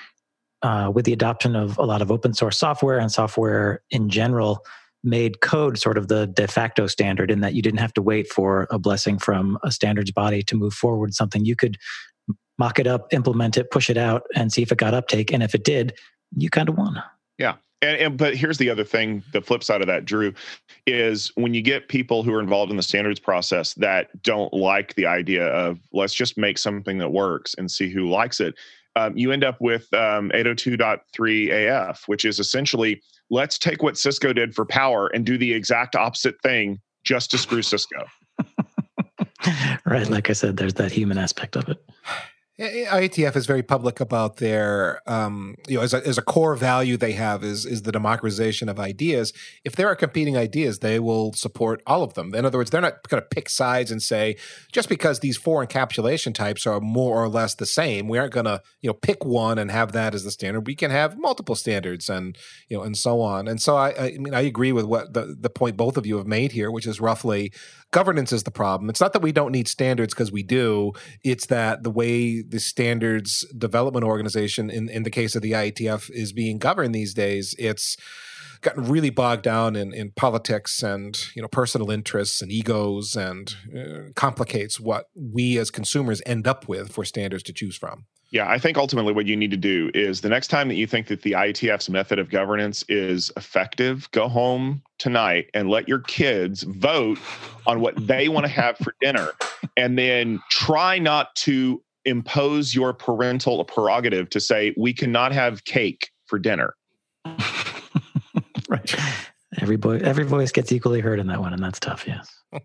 [0.62, 4.64] uh, with the adoption of a lot of open source software and software in general,
[5.05, 8.27] made code sort of the de facto standard in that you didn't have to wait
[8.33, 11.44] for a blessing from a standards body to move forward something.
[11.44, 11.77] You could
[12.59, 15.33] mock it up, implement it, push it out, and see if it got uptake.
[15.33, 15.94] And if it did,
[16.37, 17.03] you kind of won.
[17.38, 20.33] Yeah, and, and, but here's the other thing the flip side of that drew
[20.87, 24.94] is when you get people who are involved in the standards process that don't like
[24.94, 28.55] the idea of let's just make something that works and see who likes it
[28.97, 34.33] um, you end up with um, 802.3 af which is essentially let's take what cisco
[34.33, 38.05] did for power and do the exact opposite thing just to screw cisco.
[39.85, 41.85] Right like i said there's that human aspect of it
[42.59, 46.97] IETF is very public about their, um, you know, as a, as a core value
[46.97, 49.33] they have is is the democratization of ideas.
[49.64, 52.33] If there are competing ideas, they will support all of them.
[52.33, 54.37] In other words, they're not going to pick sides and say
[54.71, 58.47] just because these four encapsulation types are more or less the same, we aren't going
[58.47, 60.64] to you know pick one and have that as the standard.
[60.64, 62.38] We can have multiple standards and
[62.69, 63.49] you know and so on.
[63.49, 66.19] And so I, I mean I agree with what the the point both of you
[66.19, 67.53] have made here, which is roughly
[67.94, 68.90] governance is the problem.
[68.90, 70.92] It's not that we don't need standards because we do.
[71.22, 76.11] It's that the way the standards development organization, in, in the case of the IETF,
[76.11, 77.96] is being governed these days, it's
[78.62, 83.54] gotten really bogged down in, in politics and you know personal interests and egos and
[83.78, 88.07] uh, complicates what we as consumers end up with for standards to choose from.
[88.35, 90.88] Yeah, I think ultimately what you need to do is the next time that you
[90.88, 96.01] think that the IETF's method of governance is effective, go home tonight and let your
[96.01, 97.20] kids vote
[97.68, 99.31] on what they want to have for dinner.
[99.77, 106.11] And then try not to impose your parental prerogative to say, we cannot have cake
[106.27, 106.75] for dinner.
[108.68, 108.97] right.
[109.61, 112.05] Every boy, every voice gets equally heard in that one, and that's tough.
[112.07, 112.37] Yes.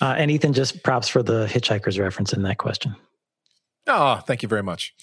[0.00, 2.94] Uh, and Ethan, just props for the hitchhikers reference in that question.
[3.88, 4.94] Oh, thank you very much.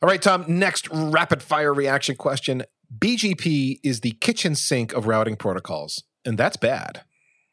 [0.00, 2.62] All right, Tom, next rapid fire reaction question.
[2.96, 7.02] BGP is the kitchen sink of routing protocols, and that's bad.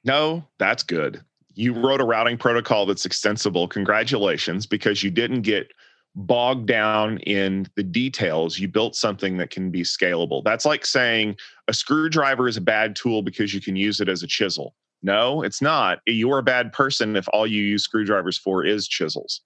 [0.05, 1.21] No, that's good.
[1.55, 3.67] You wrote a routing protocol that's extensible.
[3.67, 5.71] Congratulations, because you didn't get
[6.15, 8.59] bogged down in the details.
[8.59, 10.43] You built something that can be scalable.
[10.43, 11.35] That's like saying
[11.67, 14.75] a screwdriver is a bad tool because you can use it as a chisel.
[15.03, 15.99] No, it's not.
[16.05, 19.41] You're a bad person if all you use screwdrivers for is chisels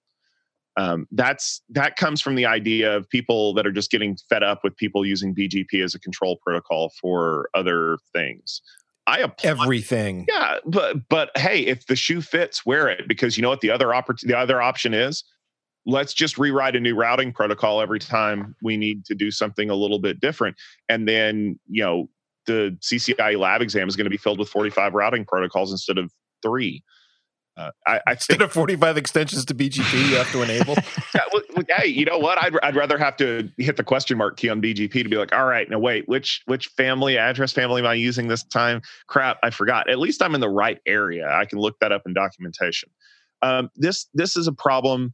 [0.76, 4.60] um, that's that comes from the idea of people that are just getting fed up
[4.64, 8.62] with people using BGP as a control protocol for other things.
[9.06, 10.26] I apply, everything.
[10.28, 13.70] Yeah, but but hey, if the shoe fits, wear it because you know what the
[13.70, 15.24] other oppor- the other option is.
[15.84, 19.74] Let's just rewrite a new routing protocol every time we need to do something a
[19.74, 20.56] little bit different,
[20.88, 22.08] and then you know
[22.46, 26.10] the CCIE lab exam is going to be filled with 45 routing protocols instead of
[26.42, 26.82] three.
[27.56, 30.74] Uh, I, I think, of 45 extensions to BGP, you have to enable.
[31.14, 31.42] yeah, well,
[31.76, 32.42] hey, you know what?
[32.42, 35.34] I'd, I'd rather have to hit the question mark key on BGP to be like,
[35.34, 38.80] all right, now wait, which which family address family am I using this time?
[39.06, 39.90] Crap, I forgot.
[39.90, 41.30] At least I'm in the right area.
[41.30, 42.88] I can look that up in documentation.
[43.42, 45.12] Um, this this is a problem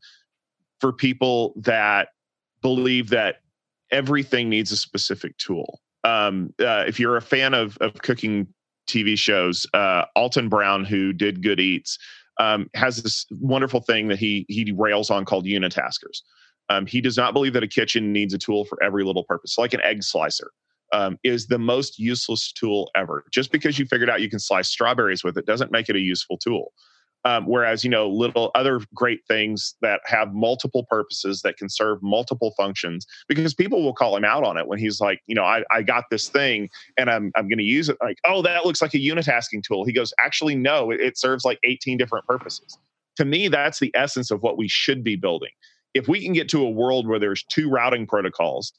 [0.81, 2.09] for people that
[2.63, 3.37] believe that
[3.91, 5.81] everything needs a specific tool.
[6.05, 8.47] Um, uh, if you're a fan of of cooking
[8.89, 11.99] TV shows, uh, Alton Brown, who did Good Eats,
[12.39, 16.21] um, has this wonderful thing that he he rails on called unitaskers.
[16.71, 19.57] Um, he does not believe that a kitchen needs a tool for every little purpose,
[19.59, 20.51] like an egg slicer.
[20.91, 23.25] Um, is the most useless tool ever.
[23.31, 26.01] Just because you figured out you can slice strawberries with it doesn't make it a
[26.01, 26.73] useful tool.
[27.29, 31.99] Um, whereas, you know, little other great things that have multiple purposes that can serve
[32.03, 35.45] multiple functions, because people will call him out on it when he's like, you know,
[35.45, 37.99] I, I got this thing and I'm, I'm going to use it.
[38.01, 39.85] Like, oh, that looks like a unitasking tool.
[39.85, 42.79] He goes, actually, no, it, it serves like 18 different purposes.
[43.17, 45.51] To me, that's the essence of what we should be building.
[45.93, 48.73] If we can get to a world where there's two routing protocols,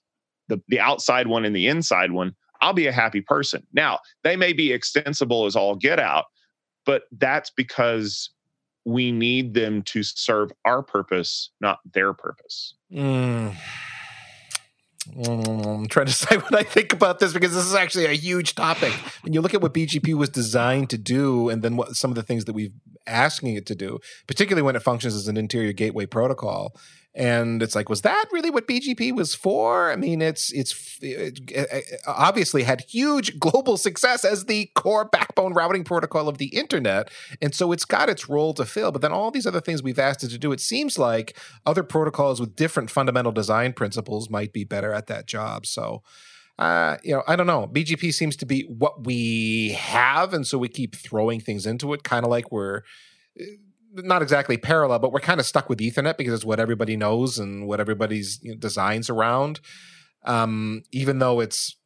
[0.47, 3.62] the, the outside one and the inside one, I'll be a happy person.
[3.73, 6.25] Now, they may be extensible as all get out,
[6.88, 8.31] but that's because
[8.89, 12.73] we need them to serve our purpose, not their purpose.
[12.91, 13.56] Mm.
[15.15, 18.56] I'm trying to decide what I think about this because this is actually a huge
[18.56, 18.93] topic.
[19.21, 22.15] When you look at what BGP was designed to do, and then what some of
[22.15, 22.73] the things that we've
[23.08, 26.75] asking it to do, particularly when it functions as an interior gateway protocol,
[27.19, 29.91] and it's like was that really what bgp was for?
[29.91, 35.53] I mean it's it's it, it obviously had huge global success as the core backbone
[35.53, 37.12] routing protocol of the internet.
[37.41, 38.93] And so it's got its role to fill.
[38.93, 41.84] But then all these other things we've asked it to do it seems like other
[41.84, 45.65] protocols with different fundamental design principles might be better at that job.
[45.65, 46.01] So
[46.58, 47.67] uh, you know, I don't know.
[47.67, 52.03] BGP seems to be what we have, and so we keep throwing things into it,
[52.03, 52.82] kind of like we're
[53.39, 53.45] uh,
[53.93, 57.39] not exactly parallel, but we're kind of stuck with Ethernet because it's what everybody knows
[57.39, 59.60] and what everybody's you know, designs around.
[60.25, 61.78] Um, even though it's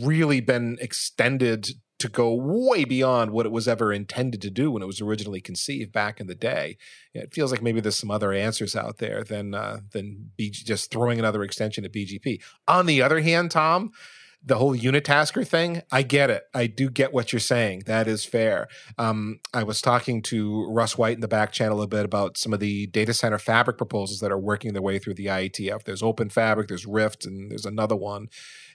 [0.00, 4.82] really been extended to go way beyond what it was ever intended to do when
[4.82, 6.78] it was originally conceived back in the day.
[7.12, 10.90] It feels like maybe there's some other answers out there than uh, than BG, just
[10.90, 12.40] throwing another extension at BGP.
[12.66, 13.92] On the other hand, Tom,
[14.42, 16.44] the whole unitasker thing, I get it.
[16.54, 17.82] I do get what you're saying.
[17.86, 18.68] That is fair.
[18.96, 22.54] Um, I was talking to Russ White in the back channel a bit about some
[22.54, 25.84] of the data center fabric proposals that are working their way through the IETF.
[25.84, 28.28] There's Open Fabric, there's Rift, and there's another one.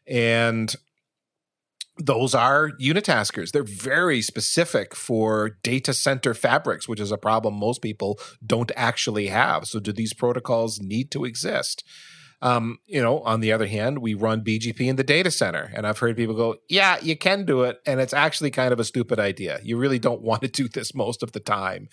[0.07, 0.75] And
[1.97, 3.51] those are unitaskers.
[3.51, 9.27] They're very specific for data center fabrics, which is a problem most people don't actually
[9.27, 9.65] have.
[9.65, 11.83] So, do these protocols need to exist?
[12.41, 15.87] Um, you know, on the other hand, we run BGP in the data center, and
[15.87, 18.83] I've heard people go, "Yeah, you can do it," and it's actually kind of a
[18.83, 19.59] stupid idea.
[19.63, 21.87] You really don't want to do this most of the time.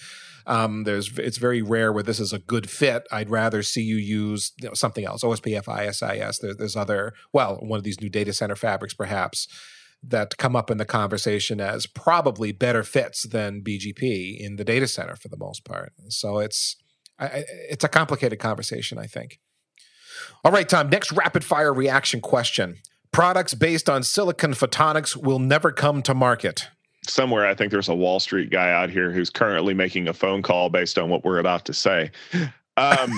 [0.47, 3.07] Um, there's it's very rare where this is a good fit.
[3.13, 6.39] I'd rather see you use you know, something else, OSPF, ISIS.
[6.39, 9.47] There, there's other, well, one of these new data center fabrics, perhaps
[10.03, 14.89] that come up in the conversation as probably better fits than BGP in the data
[14.89, 15.93] center for the most part.
[16.09, 16.77] So it's
[17.19, 19.39] I, it's a complicated conversation, I think.
[20.45, 22.79] All right, Tom, next rapid fire reaction question.
[23.13, 26.69] Products based on silicon photonics will never come to market.
[27.07, 30.41] Somewhere, I think there's a Wall Street guy out here who's currently making a phone
[30.41, 32.11] call based on what we're about to say.
[32.77, 33.13] Um,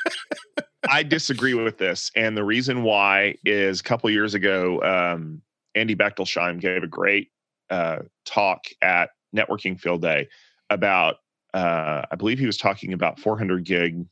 [0.88, 5.42] I disagree with this, and the reason why is a couple years ago, um,
[5.74, 7.30] Andy Bechtolsheim gave a great
[7.70, 10.28] uh, talk at Networking Field Day
[10.70, 11.16] about.
[11.54, 14.04] Uh, I believe he was talking about 400 gig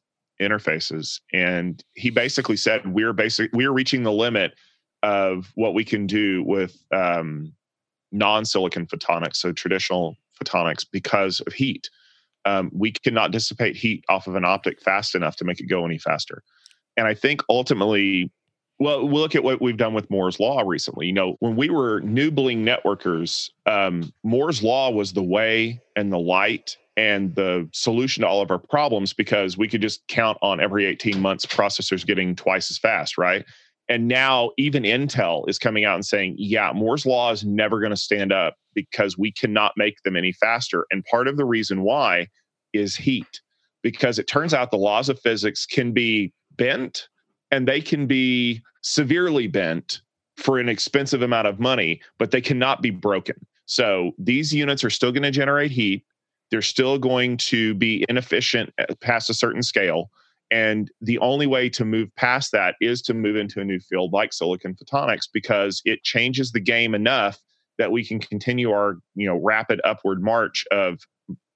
[0.44, 4.54] interfaces, and he basically said we're basic we're reaching the limit
[5.02, 7.52] of what we can do with um,
[8.12, 11.90] non-silicon photonics, so traditional photonics, because of heat.
[12.46, 15.84] Um, we cannot dissipate heat off of an optic fast enough to make it go
[15.84, 16.42] any faster.
[16.96, 18.30] And I think ultimately,
[18.78, 21.06] well, we'll look at what we've done with Moore's Law recently.
[21.06, 26.18] You know, when we were noobling networkers, um, Moore's Law was the way and the
[26.18, 30.60] light and the solution to all of our problems because we could just count on
[30.60, 33.44] every 18 months processors getting twice as fast, right?
[33.88, 37.90] And now even Intel is coming out and saying, yeah, Moore's Law is never going
[37.90, 40.86] to stand up because we cannot make them any faster.
[40.90, 42.28] And part of the reason why
[42.72, 43.40] is heat,
[43.82, 47.08] because it turns out the laws of physics can be bent
[47.50, 50.00] and they can be severely bent
[50.36, 53.36] for an expensive amount of money, but they cannot be broken.
[53.66, 56.04] So these units are still going to generate heat.
[56.50, 60.10] They're still going to be inefficient past a certain scale.
[60.50, 64.12] And the only way to move past that is to move into a new field
[64.12, 67.40] like silicon photonics because it changes the game enough
[67.78, 71.00] that we can continue our you know rapid upward march of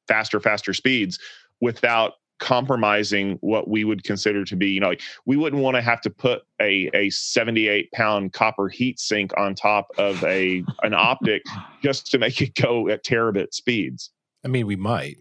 [0.08, 1.18] faster faster speeds
[1.60, 4.94] without compromising what we would consider to be, you know,
[5.26, 9.54] we wouldn't want to have to put a, a 78 pound copper heat sink on
[9.54, 11.42] top of a an optic
[11.82, 14.10] just to make it go at terabit speeds.
[14.48, 15.18] I mean, we might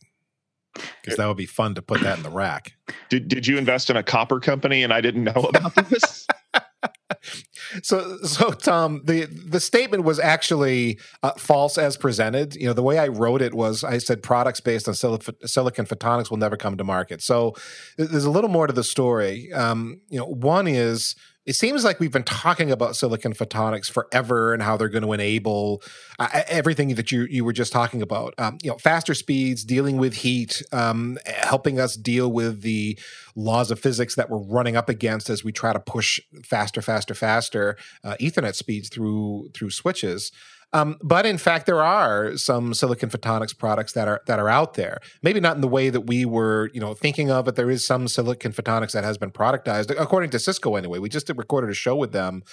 [1.02, 2.74] because that would be fun to put that in the rack.
[3.10, 6.28] Did Did you invest in a copper company and I didn't know about this?
[7.84, 12.84] so so tom the the statement was actually uh, false as presented you know the
[12.84, 16.78] way i wrote it was i said products based on silicon photonics will never come
[16.78, 17.54] to market so
[17.98, 21.16] there's a little more to the story um, you know one is
[21.48, 25.14] it seems like we've been talking about silicon photonics forever and how they're going to
[25.14, 25.82] enable
[26.20, 28.34] uh, everything that you you were just talking about.
[28.38, 33.00] Um, you know, faster speeds, dealing with heat, um, helping us deal with the
[33.38, 37.14] laws of physics that we're running up against as we try to push faster, faster,
[37.14, 40.34] faster uh, Ethernet speeds through through switches.
[40.74, 44.74] Um, but in fact, there are some silicon photonics products that are that are out
[44.74, 45.00] there.
[45.24, 47.86] Maybe not in the way that we were, you know, thinking of, but there is
[47.86, 50.76] some silicon photonics that has been productized, according to Cisco.
[50.76, 52.44] Anyway, we just recorded a show with them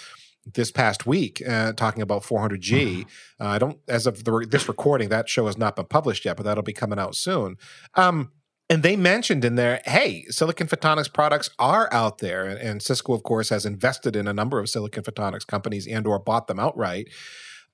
[0.52, 2.60] this past week uh, talking about 400G.
[2.60, 3.42] Mm-hmm.
[3.42, 6.36] Uh, I don't, as of the, this recording, that show has not been published yet,
[6.36, 7.56] but that'll be coming out soon.
[7.94, 8.30] Um,
[8.70, 13.12] and they mentioned in there, hey, silicon photonics products are out there, and, and Cisco,
[13.12, 17.08] of course, has invested in a number of silicon photonics companies and/or bought them outright.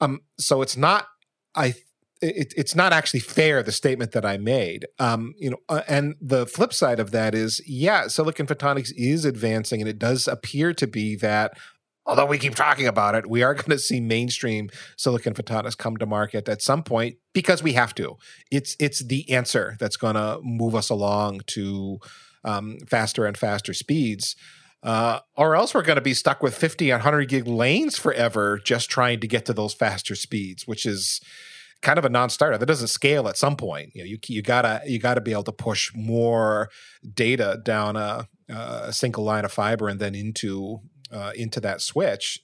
[0.00, 1.06] Um, so it's not
[1.54, 1.74] I
[2.22, 4.86] it, it's not actually fair the statement that I made.
[4.98, 9.24] Um, you know, uh, and the flip side of that is, yeah, silicon photonics is
[9.24, 11.52] advancing, and it does appear to be that.
[12.06, 15.96] Although we keep talking about it, we are going to see mainstream silicon photonics come
[15.98, 18.16] to market at some point because we have to.
[18.50, 22.00] It's it's the answer that's going to move us along to
[22.44, 24.36] um, faster and faster speeds
[24.82, 28.58] uh, or else we're going to be stuck with 50 and 100 gig lanes forever
[28.58, 31.20] just trying to get to those faster speeds which is
[31.82, 32.58] kind of a non-starter.
[32.58, 33.92] That doesn't scale at some point.
[33.94, 36.68] You know you, you gotta you gotta be able to push more
[37.14, 40.80] data down a, a single line of fiber and then into
[41.12, 42.40] uh, into that switch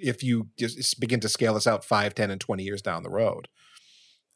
[0.00, 3.10] if you just begin to scale this out 5 10 and 20 years down the
[3.10, 3.48] road.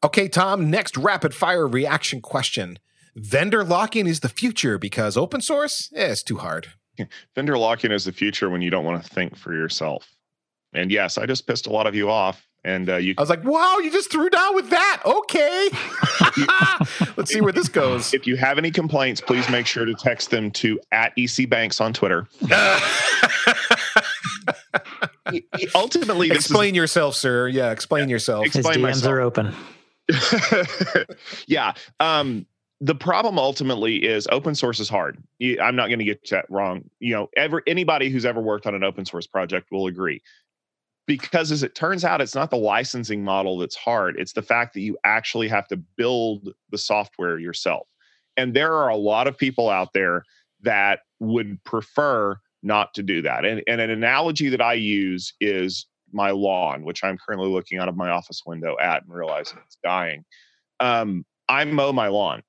[0.03, 2.79] Okay tom next rapid fire reaction question.
[3.15, 6.69] Vendor lock-in is the future because open source eh, too hard
[7.35, 10.15] vendor lock-in is the future when you don't want to think for yourself.
[10.73, 12.47] And yes, I just pissed a lot of you off.
[12.65, 15.67] And uh, you, I was like, "Wow, you just threw down with that." Okay,
[17.17, 18.13] let's see where this goes.
[18.13, 21.81] If you have any complaints, please make sure to text them to at EC Banks
[21.81, 22.25] on Twitter.
[25.75, 27.49] Ultimately, explain is, yourself, sir.
[27.49, 28.45] Yeah, explain yourself.
[28.45, 29.11] Explain His DMs myself.
[29.11, 29.53] are open.
[31.47, 31.73] yeah.
[31.99, 32.45] Um,
[32.83, 35.17] the problem ultimately is open source is hard.
[35.61, 36.83] I'm not going to get that wrong.
[36.99, 40.21] You know, ever anybody who's ever worked on an open source project will agree.
[41.07, 44.19] Because as it turns out, it's not the licensing model that's hard.
[44.19, 47.87] It's the fact that you actually have to build the software yourself.
[48.35, 50.25] And there are a lot of people out there
[50.63, 53.45] that would prefer not to do that.
[53.45, 57.87] And, and an analogy that I use is my lawn, which I'm currently looking out
[57.87, 60.25] of my office window at and realizing it's dying.
[60.81, 62.43] Um, I mow my lawn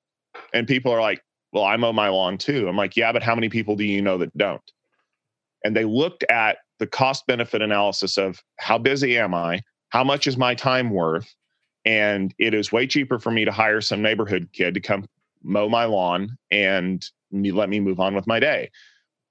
[0.55, 2.67] and people are like, well, I mow my lawn too.
[2.67, 4.71] I'm like, yeah, but how many people do you know that don't?
[5.63, 9.61] And they looked at the cost benefit analysis of how busy am I?
[9.89, 11.33] How much is my time worth?
[11.85, 15.05] And it is way cheaper for me to hire some neighborhood kid to come
[15.43, 18.71] mow my lawn and let me move on with my day.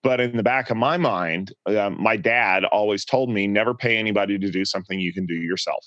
[0.03, 3.97] But in the back of my mind, um, my dad always told me never pay
[3.97, 5.85] anybody to do something you can do yourself.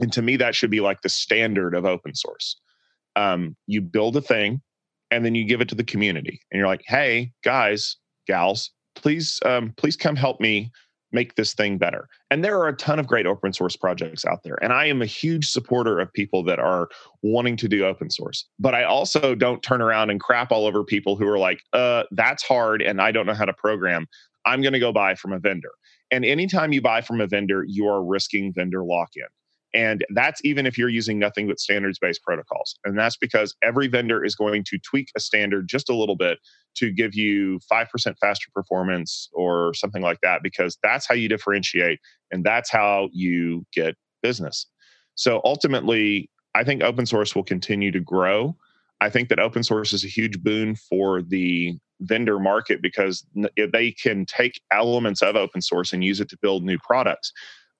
[0.00, 2.56] And to me, that should be like the standard of open source.
[3.16, 4.60] Um, you build a thing
[5.10, 7.96] and then you give it to the community, and you're like, hey, guys,
[8.26, 10.70] gals, please, um, please come help me
[11.12, 12.08] make this thing better.
[12.30, 14.58] And there are a ton of great open source projects out there.
[14.60, 16.88] And I am a huge supporter of people that are
[17.22, 18.46] wanting to do open source.
[18.58, 22.02] But I also don't turn around and crap all over people who are like, uh,
[22.10, 24.06] that's hard and I don't know how to program.
[24.44, 25.70] I'm going to go buy from a vendor.
[26.10, 29.24] And anytime you buy from a vendor, you are risking vendor lock in.
[29.74, 32.76] And that's even if you're using nothing but standards based protocols.
[32.84, 36.38] And that's because every vendor is going to tweak a standard just a little bit
[36.76, 37.88] to give you 5%
[38.20, 41.98] faster performance or something like that, because that's how you differentiate
[42.30, 44.66] and that's how you get business.
[45.16, 48.56] So ultimately, I think open source will continue to grow.
[49.00, 53.24] I think that open source is a huge boon for the vendor market because
[53.72, 57.32] they can take elements of open source and use it to build new products.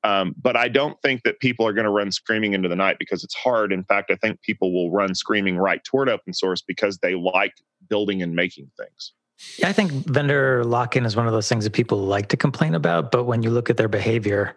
[0.05, 2.99] Um, but I don't think that people are going to run screaming into the night
[2.99, 3.73] because it's hard.
[3.73, 7.55] In fact, I think people will run screaming right toward open source because they like
[7.89, 9.13] building and making things.
[9.59, 12.37] Yeah, I think vendor lock in is one of those things that people like to
[12.37, 13.11] complain about.
[13.11, 14.55] But when you look at their behavior,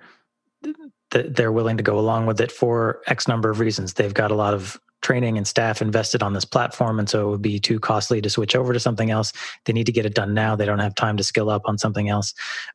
[1.12, 3.94] they're willing to go along with it for X number of reasons.
[3.94, 7.30] They've got a lot of training and staff invested on this platform and so it
[7.30, 9.32] would be too costly to switch over to something else.
[9.66, 10.56] They need to get it done now.
[10.56, 12.34] They don't have time to skill up on something else.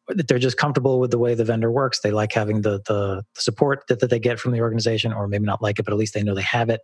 [0.09, 2.01] They're just comfortable with the way the vendor works.
[2.01, 5.45] They like having the the support that, that they get from the organization or maybe
[5.45, 6.81] not like it but at least they know they have it.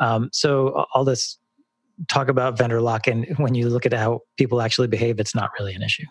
[0.00, 1.38] Um, so all this
[2.08, 5.74] talk about vendor lock-in when you look at how people actually behave it's not really
[5.74, 6.06] an issue.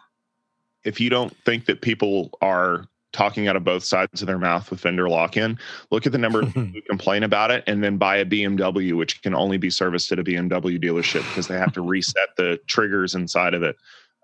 [0.83, 4.69] If you don't think that people are talking out of both sides of their mouth
[4.69, 5.57] with vendor lock-in.
[5.91, 9.21] Look at the number of who complain about it, and then buy a BMW, which
[9.21, 13.15] can only be serviced at a BMW dealership because they have to reset the triggers
[13.15, 13.75] inside of it.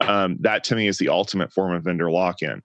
[0.02, 2.62] Um, that to me is the ultimate form of vendor lock-in.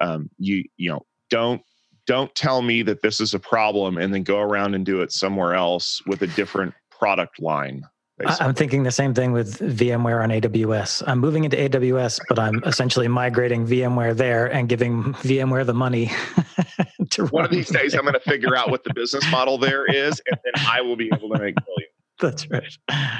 [0.00, 1.62] Um, you you know don't
[2.06, 5.12] don't tell me that this is a problem and then go around and do it
[5.12, 7.84] somewhere else with a different product line.
[8.16, 8.46] Basically.
[8.46, 11.02] I'm thinking the same thing with VMware on AWS.
[11.06, 16.12] I'm moving into AWS, but I'm essentially migrating VMware there and giving VMware the money
[17.10, 19.84] to One of these days, I'm going to figure out what the business model there
[19.86, 21.92] is, and then I will be able to make millions.
[22.20, 22.78] That's right.
[22.88, 23.14] Uh,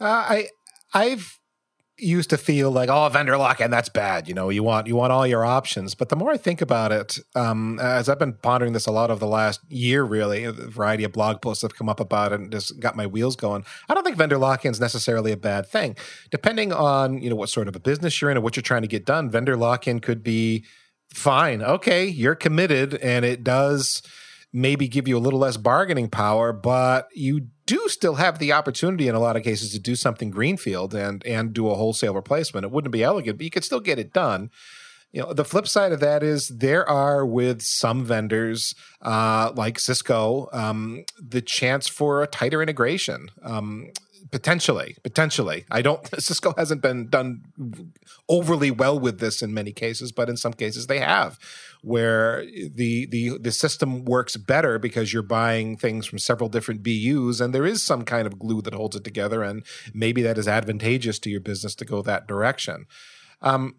[0.00, 0.48] I
[0.94, 1.38] I've
[1.96, 4.96] used to feel like oh vendor lock in that's bad you know you want you
[4.96, 5.94] want all your options.
[5.94, 9.10] But the more i think about it um, as i've been pondering this a lot
[9.10, 12.40] over the last year really a variety of blog posts have come up about it
[12.40, 15.66] and just got my wheels going i don't think vendor lock-in is necessarily a bad
[15.66, 15.96] thing.
[16.30, 18.82] Depending on you know what sort of a business you're in or what you're trying
[18.82, 20.64] to get done vendor lock-in could be
[21.10, 21.62] fine.
[21.62, 24.02] Okay you're committed and it does
[24.54, 29.08] maybe give you a little less bargaining power, but you do still have the opportunity
[29.08, 32.64] in a lot of cases to do something greenfield and and do a wholesale replacement.
[32.64, 34.50] It wouldn't be elegant, but you could still get it done.
[35.12, 39.78] You know, the flip side of that is there are with some vendors uh, like
[39.78, 43.28] Cisco um, the chance for a tighter integration.
[43.42, 43.90] Um,
[44.34, 47.40] potentially potentially i don't cisco hasn't been done
[48.28, 51.38] overly well with this in many cases but in some cases they have
[51.82, 57.40] where the the the system works better because you're buying things from several different BUs
[57.40, 60.48] and there is some kind of glue that holds it together and maybe that is
[60.48, 62.86] advantageous to your business to go that direction.
[63.40, 63.76] Um,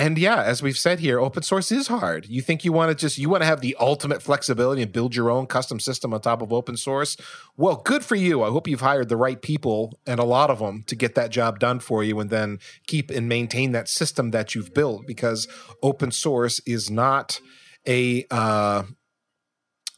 [0.00, 2.24] and yeah, as we've said here, open source is hard.
[2.24, 5.14] You think you want to just you want to have the ultimate flexibility and build
[5.14, 7.18] your own custom system on top of open source.
[7.58, 8.42] Well, good for you.
[8.42, 11.30] I hope you've hired the right people and a lot of them to get that
[11.30, 15.46] job done for you and then keep and maintain that system that you've built because
[15.82, 17.38] open source is not
[17.86, 18.84] a uh,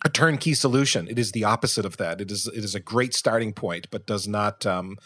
[0.04, 1.06] a turnkey solution.
[1.06, 2.20] It is the opposite of that.
[2.20, 4.96] It is it is a great starting point, but does not um,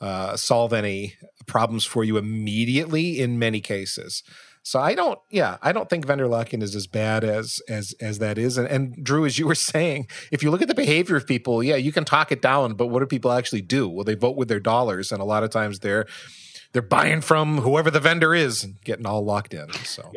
[0.00, 1.14] uh, solve any
[1.46, 4.22] problems for you immediately in many cases.
[4.66, 8.18] So I don't, yeah, I don't think vendor lock-in is as bad as as as
[8.18, 8.58] that is.
[8.58, 11.62] And, and Drew, as you were saying, if you look at the behavior of people,
[11.62, 13.88] yeah, you can talk it down, but what do people actually do?
[13.88, 16.06] Well, they vote with their dollars, and a lot of times they're
[16.72, 19.72] they're buying from whoever the vendor is and getting all locked in.
[19.84, 20.10] So,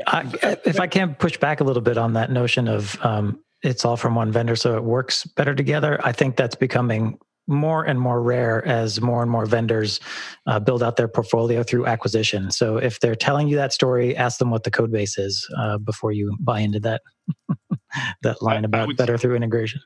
[0.66, 3.98] if I can push back a little bit on that notion of um, it's all
[3.98, 7.20] from one vendor, so it works better together, I think that's becoming
[7.50, 10.00] more and more rare as more and more vendors
[10.46, 12.52] uh, build out their portfolio through acquisition.
[12.52, 15.80] So if they're telling you that story, ask them what the code base is uh,
[15.80, 17.02] before you buy into that
[18.22, 19.82] that line about better through integration.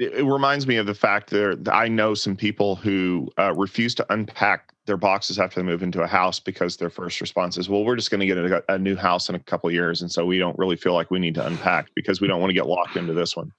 [0.00, 4.06] It reminds me of the fact that I know some people who uh, refuse to
[4.12, 7.84] unpack their boxes after they move into a house because their first response is, "Well,
[7.84, 10.24] we're just going to get a, a, new house in a couple years, and so
[10.24, 12.66] we don't really feel like we need to unpack because we don't want to get
[12.66, 13.52] locked into this one."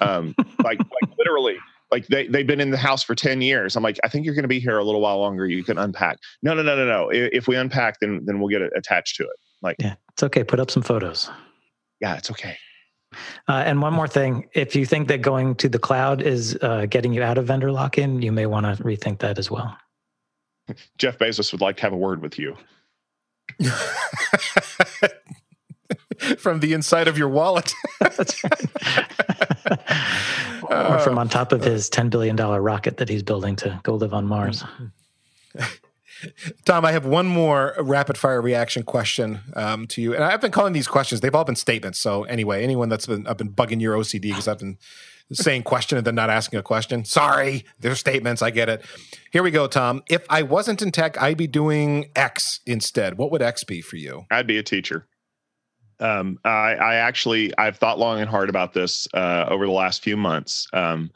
[0.00, 1.58] Um, like, like literally,
[1.94, 3.76] like they they've been in the house for ten years.
[3.76, 5.46] I'm like, I think you're going to be here a little while longer.
[5.46, 6.18] You can unpack.
[6.42, 7.08] No, no, no, no, no.
[7.10, 9.36] If we unpack, then then we'll get attached to it.
[9.62, 10.42] Like, yeah, it's okay.
[10.42, 11.30] Put up some photos.
[12.00, 12.56] Yeah, it's okay.
[13.46, 16.86] Uh, and one more thing, if you think that going to the cloud is uh,
[16.86, 19.76] getting you out of vendor lock-in, you may want to rethink that as well.
[20.98, 22.56] Jeff Bezos would like to have a word with you.
[26.38, 27.72] from the inside of your wallet.
[30.70, 34.14] or from on top of his $10 billion rocket that he's building to go live
[34.14, 34.64] on Mars.
[36.64, 40.52] Tom, I have one more rapid fire reaction question um, to you, and I've been
[40.52, 41.20] calling these questions.
[41.20, 41.98] They've all been statements.
[41.98, 44.78] So anyway, anyone that's been I've been bugging your OCD because I've been
[45.32, 47.04] saying question and then not asking a question.
[47.04, 48.42] Sorry, they're statements.
[48.42, 48.84] I get it.
[49.32, 50.02] Here we go, Tom.
[50.08, 53.18] If I wasn't in tech, I'd be doing X instead.
[53.18, 54.26] What would X be for you?
[54.30, 55.06] I'd be a teacher.
[56.04, 60.02] Um, I, I, actually I've thought long and hard about this uh, over the last
[60.02, 61.10] few months, um,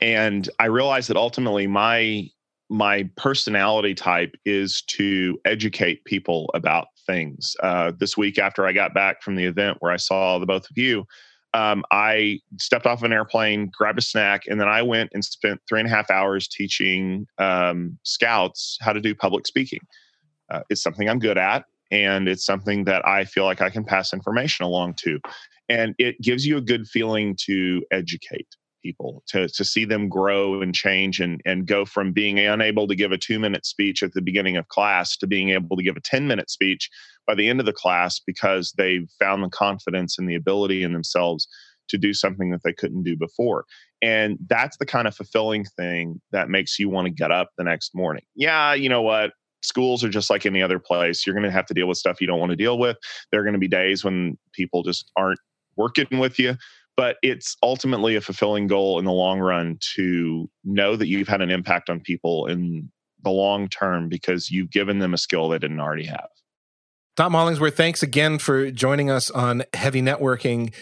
[0.00, 2.30] and I realized that ultimately my
[2.70, 7.54] my personality type is to educate people about things.
[7.62, 10.64] Uh, this week, after I got back from the event where I saw the both
[10.70, 11.04] of you,
[11.52, 15.60] um, I stepped off an airplane, grabbed a snack, and then I went and spent
[15.68, 19.80] three and a half hours teaching um, scouts how to do public speaking.
[20.50, 23.84] Uh, it's something I'm good at, and it's something that I feel like I can
[23.84, 25.20] pass information along to.
[25.68, 28.48] And it gives you a good feeling to educate
[28.82, 32.96] people to to see them grow and change and and go from being unable to
[32.96, 35.96] give a 2 minute speech at the beginning of class to being able to give
[35.96, 36.90] a 10 minute speech
[37.24, 40.92] by the end of the class because they've found the confidence and the ability in
[40.92, 41.46] themselves
[41.88, 43.64] to do something that they couldn't do before.
[44.00, 47.64] And that's the kind of fulfilling thing that makes you want to get up the
[47.64, 48.24] next morning.
[48.34, 49.32] Yeah, you know what?
[49.62, 51.26] Schools are just like any other place.
[51.26, 52.96] You're going to have to deal with stuff you don't want to deal with.
[53.30, 55.40] There are going to be days when people just aren't
[55.76, 56.56] working with you
[56.96, 61.40] but it's ultimately a fulfilling goal in the long run to know that you've had
[61.40, 62.90] an impact on people in
[63.22, 66.28] the long term because you've given them a skill they didn't already have.
[67.16, 70.72] Tom Hollingsworth, thanks again for joining us on Heavy Networking.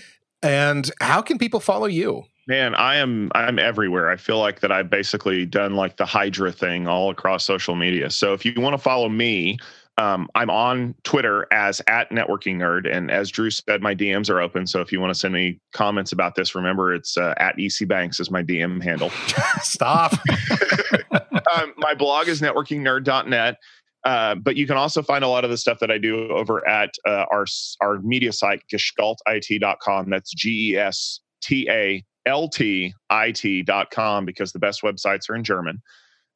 [0.42, 2.24] And how can people follow you?
[2.50, 4.10] Man, I am I'm everywhere.
[4.10, 8.10] I feel like that I've basically done like the Hydra thing all across social media.
[8.10, 9.56] So if you want to follow me,
[9.98, 14.40] um, I'm on Twitter as at networking nerd, and as Drew said, my DMs are
[14.40, 14.66] open.
[14.66, 17.86] So if you want to send me comments about this, remember it's uh, at EC
[17.86, 19.10] Banks is my DM handle.
[19.62, 20.14] Stop.
[21.54, 23.58] um, my blog is networkingnerd.net.
[24.04, 26.66] Uh, but you can also find a lot of the stuff that I do over
[26.66, 27.44] at uh, our
[27.80, 30.10] our media site gestaltit.com.
[30.10, 35.34] That's G E S T A L T I T.com because the best websites are
[35.34, 35.82] in German.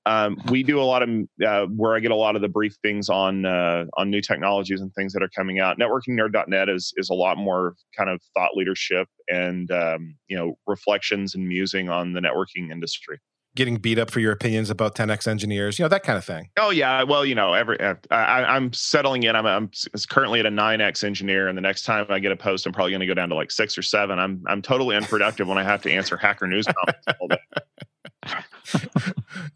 [0.06, 1.08] Um, we do a lot of
[1.46, 4.92] uh, where I get a lot of the briefings on uh, on new technologies and
[4.94, 5.78] things that are coming out.
[5.78, 11.34] Networkingnerd.net is is a lot more kind of thought leadership and um, you know reflections
[11.34, 13.18] and musing on the networking industry.
[13.56, 16.50] Getting beat up for your opinions about 10x engineers, you know that kind of thing.
[16.58, 19.36] Oh yeah, well you know every uh, I, am settling in.
[19.36, 19.70] I'm, I'm
[20.08, 22.90] currently at a 9x engineer, and the next time I get a post, I'm probably
[22.90, 24.18] going to go down to like six or seven.
[24.18, 27.40] I'm I'm totally unproductive when I have to answer hacker news comments.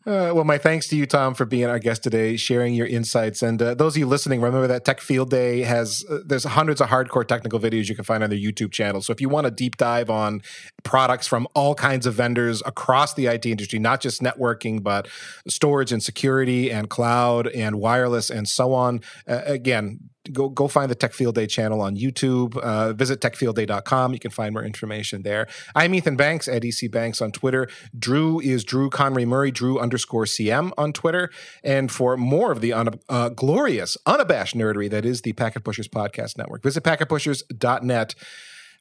[0.06, 3.42] Uh, well, my thanks to you, Tom, for being our guest today, sharing your insights.
[3.42, 6.80] And uh, those of you listening, remember that Tech Field Day has uh, there's hundreds
[6.80, 9.02] of hardcore technical videos you can find on their YouTube channel.
[9.02, 10.42] So if you want a deep dive on
[10.82, 15.08] products from all kinds of vendors across the IT industry, not just networking, but
[15.46, 20.00] storage and security and cloud and wireless and so on, uh, again,
[20.33, 22.57] go go find the Tech Field Day channel on YouTube.
[22.57, 24.12] Uh, visit techfieldday.com.
[24.12, 25.47] You can find more information there.
[25.74, 27.68] I'm Ethan Banks at EC Banks on Twitter.
[27.99, 31.31] Drew is Drew Conry Murray, Drew underscore CM on Twitter.
[31.62, 35.89] And for more of the un- uh, glorious, unabashed nerdery that is the Packet Pushers
[35.89, 38.14] Podcast Network, visit packetpushers.net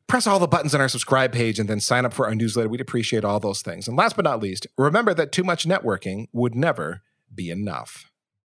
[0.08, 2.70] press all the buttons on our subscribe page and then sign up for our newsletter.
[2.70, 3.88] We'd appreciate all those things.
[3.88, 7.02] And last but not least, remember that too much networking would never
[7.34, 8.10] be enough.